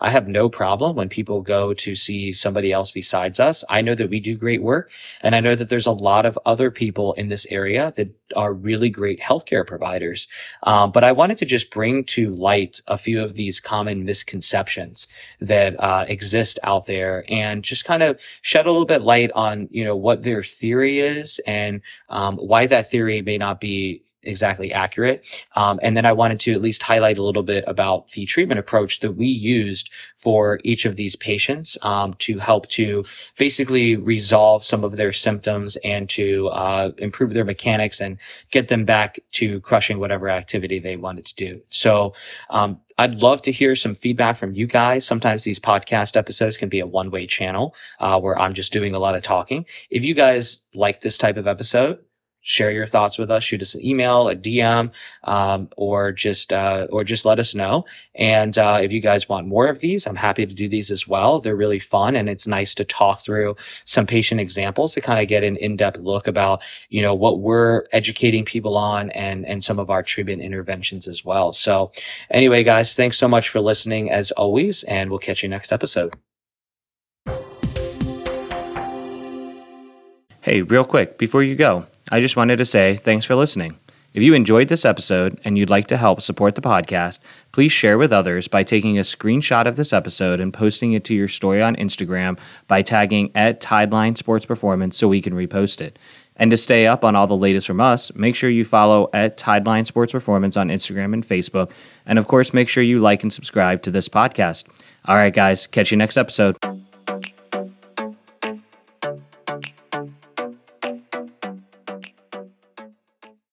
I 0.00 0.10
have 0.10 0.28
no 0.28 0.48
problem 0.48 0.96
when 0.96 1.08
people 1.08 1.40
go 1.42 1.74
to 1.74 1.94
see 1.94 2.32
somebody 2.32 2.72
else 2.72 2.90
besides 2.90 3.38
us. 3.40 3.64
I 3.68 3.82
know 3.82 3.94
that 3.94 4.10
we 4.10 4.20
do 4.20 4.36
great 4.36 4.62
work 4.62 4.90
and 5.22 5.34
I 5.34 5.40
know 5.40 5.54
that 5.54 5.68
there's 5.68 5.86
a 5.86 5.92
lot 5.92 6.26
of 6.26 6.38
other 6.44 6.70
people 6.70 7.12
in 7.14 7.28
this 7.28 7.46
area 7.50 7.92
that 7.96 8.14
are 8.36 8.52
really 8.52 8.90
great 8.90 9.20
healthcare 9.20 9.66
providers. 9.66 10.28
Um, 10.62 10.92
but 10.92 11.04
I 11.04 11.12
wanted 11.12 11.38
to 11.38 11.44
just 11.44 11.70
bring 11.70 12.04
to 12.04 12.30
light 12.34 12.80
a 12.86 12.98
few 12.98 13.22
of 13.22 13.34
these 13.34 13.60
common 13.60 14.04
misconceptions 14.04 15.08
that 15.40 15.74
uh, 15.82 16.04
exist 16.08 16.58
out 16.62 16.86
there 16.86 17.24
and 17.28 17.64
just 17.64 17.84
kind 17.84 18.02
of 18.02 18.20
shed 18.42 18.66
a 18.66 18.70
little 18.70 18.86
bit 18.86 19.02
light 19.02 19.30
on, 19.32 19.68
you 19.70 19.84
know, 19.84 19.96
what 19.96 20.22
their 20.22 20.42
theory 20.42 21.00
is 21.00 21.40
and 21.46 21.80
um, 22.08 22.36
why 22.36 22.66
that 22.66 22.90
theory 22.90 23.22
may 23.22 23.38
not 23.38 23.60
be 23.60 24.02
exactly 24.22 24.72
accurate. 24.72 25.24
Um, 25.56 25.80
and 25.82 25.96
then 25.96 26.06
I 26.06 26.12
wanted 26.12 26.40
to 26.40 26.52
at 26.52 26.60
least 26.60 26.82
highlight 26.82 27.18
a 27.18 27.22
little 27.22 27.42
bit 27.42 27.64
about 27.66 28.08
the 28.12 28.26
treatment 28.26 28.58
approach 28.58 29.00
that 29.00 29.12
we 29.12 29.26
used 29.26 29.90
for 30.16 30.60
each 30.64 30.84
of 30.84 30.96
these 30.96 31.16
patients 31.16 31.78
um, 31.82 32.14
to 32.14 32.38
help 32.38 32.68
to 32.70 33.04
basically 33.38 33.96
resolve 33.96 34.64
some 34.64 34.84
of 34.84 34.96
their 34.96 35.12
symptoms 35.12 35.76
and 35.84 36.08
to 36.10 36.48
uh, 36.48 36.90
improve 36.98 37.32
their 37.32 37.44
mechanics 37.44 38.00
and 38.00 38.18
get 38.50 38.68
them 38.68 38.84
back 38.84 39.18
to 39.32 39.60
crushing 39.60 39.98
whatever 39.98 40.28
activity 40.28 40.78
they 40.78 40.96
wanted 40.96 41.24
to 41.26 41.34
do. 41.34 41.60
So 41.68 42.14
um, 42.50 42.80
I'd 42.98 43.22
love 43.22 43.40
to 43.42 43.52
hear 43.52 43.74
some 43.76 43.94
feedback 43.94 44.36
from 44.36 44.54
you 44.54 44.66
guys. 44.66 45.06
Sometimes 45.06 45.44
these 45.44 45.58
podcast 45.58 46.16
episodes 46.16 46.58
can 46.58 46.68
be 46.68 46.80
a 46.80 46.86
one 46.86 47.10
way 47.10 47.26
channel 47.26 47.74
uh, 47.98 48.20
where 48.20 48.38
I'm 48.38 48.52
just 48.52 48.72
doing 48.72 48.94
a 48.94 48.98
lot 48.98 49.14
of 49.14 49.22
talking. 49.22 49.64
If 49.88 50.04
you 50.04 50.14
guys 50.14 50.64
like 50.74 51.00
this 51.00 51.16
type 51.16 51.36
of 51.36 51.46
episode, 51.46 51.98
share 52.42 52.70
your 52.70 52.86
thoughts 52.86 53.18
with 53.18 53.30
us. 53.30 53.42
Shoot 53.42 53.62
us 53.62 53.74
an 53.74 53.84
email, 53.84 54.28
a 54.28 54.36
DM, 54.36 54.92
um, 55.24 55.68
or 55.76 56.12
just 56.12 56.52
uh, 56.52 56.86
or 56.90 57.04
just 57.04 57.24
let 57.24 57.38
us 57.38 57.54
know. 57.54 57.84
And 58.14 58.56
uh, 58.58 58.80
if 58.82 58.92
you 58.92 59.00
guys 59.00 59.28
want 59.28 59.46
more 59.46 59.66
of 59.66 59.80
these, 59.80 60.06
I'm 60.06 60.16
happy 60.16 60.46
to 60.46 60.54
do 60.54 60.68
these 60.68 60.90
as 60.90 61.06
well. 61.06 61.40
They're 61.40 61.56
really 61.56 61.78
fun, 61.78 62.16
and 62.16 62.28
it's 62.28 62.46
nice 62.46 62.74
to 62.76 62.84
talk 62.84 63.20
through 63.20 63.56
some 63.84 64.06
patient 64.06 64.40
examples 64.40 64.94
to 64.94 65.00
kind 65.00 65.20
of 65.20 65.28
get 65.28 65.44
an 65.44 65.56
in-depth 65.56 65.98
look 65.98 66.26
about 66.26 66.62
you 66.88 67.02
know 67.02 67.14
what 67.14 67.40
we're 67.40 67.84
educating 67.92 68.44
people 68.44 68.76
on 68.76 69.10
and 69.10 69.46
and 69.46 69.62
some 69.62 69.78
of 69.78 69.90
our 69.90 70.02
treatment 70.02 70.42
interventions 70.42 71.06
as 71.06 71.24
well. 71.24 71.52
So 71.52 71.92
anyway, 72.30 72.64
guys, 72.64 72.94
thanks 72.94 73.18
so 73.18 73.28
much 73.28 73.48
for 73.48 73.60
listening 73.60 74.10
as 74.10 74.30
always, 74.32 74.82
and 74.84 75.10
we'll 75.10 75.18
catch 75.18 75.42
you 75.42 75.48
next 75.48 75.72
episode. 75.72 76.14
Hey, 80.42 80.62
real 80.62 80.84
quick 80.84 81.18
before 81.18 81.42
you 81.42 81.54
go. 81.54 81.86
I 82.10 82.20
just 82.20 82.36
wanted 82.36 82.56
to 82.56 82.64
say 82.64 82.96
thanks 82.96 83.24
for 83.24 83.34
listening. 83.34 83.78
If 84.12 84.24
you 84.24 84.34
enjoyed 84.34 84.66
this 84.66 84.84
episode 84.84 85.38
and 85.44 85.56
you'd 85.56 85.70
like 85.70 85.86
to 85.86 85.96
help 85.96 86.20
support 86.20 86.56
the 86.56 86.60
podcast, 86.60 87.20
please 87.52 87.70
share 87.70 87.96
with 87.96 88.12
others 88.12 88.48
by 88.48 88.64
taking 88.64 88.98
a 88.98 89.02
screenshot 89.02 89.66
of 89.66 89.76
this 89.76 89.92
episode 89.92 90.40
and 90.40 90.52
posting 90.52 90.92
it 90.92 91.04
to 91.04 91.14
your 91.14 91.28
story 91.28 91.62
on 91.62 91.76
Instagram 91.76 92.36
by 92.66 92.82
tagging 92.82 93.30
at 93.36 93.60
Tideline 93.60 94.18
Sports 94.18 94.46
Performance 94.46 94.98
so 94.98 95.06
we 95.06 95.22
can 95.22 95.34
repost 95.34 95.80
it. 95.80 95.96
And 96.34 96.50
to 96.50 96.56
stay 96.56 96.88
up 96.88 97.04
on 97.04 97.14
all 97.14 97.28
the 97.28 97.36
latest 97.36 97.68
from 97.68 97.80
us, 97.80 98.12
make 98.16 98.34
sure 98.34 98.50
you 98.50 98.64
follow 98.64 99.08
at 99.12 99.36
Tideline 99.36 99.86
Sports 99.86 100.10
Performance 100.10 100.56
on 100.56 100.70
Instagram 100.70 101.14
and 101.14 101.24
Facebook. 101.24 101.70
And 102.04 102.18
of 102.18 102.26
course, 102.26 102.52
make 102.52 102.68
sure 102.68 102.82
you 102.82 102.98
like 102.98 103.22
and 103.22 103.32
subscribe 103.32 103.82
to 103.82 103.92
this 103.92 104.08
podcast. 104.08 104.66
All 105.04 105.14
right, 105.14 105.32
guys, 105.32 105.68
catch 105.68 105.92
you 105.92 105.96
next 105.96 106.16
episode. 106.16 106.56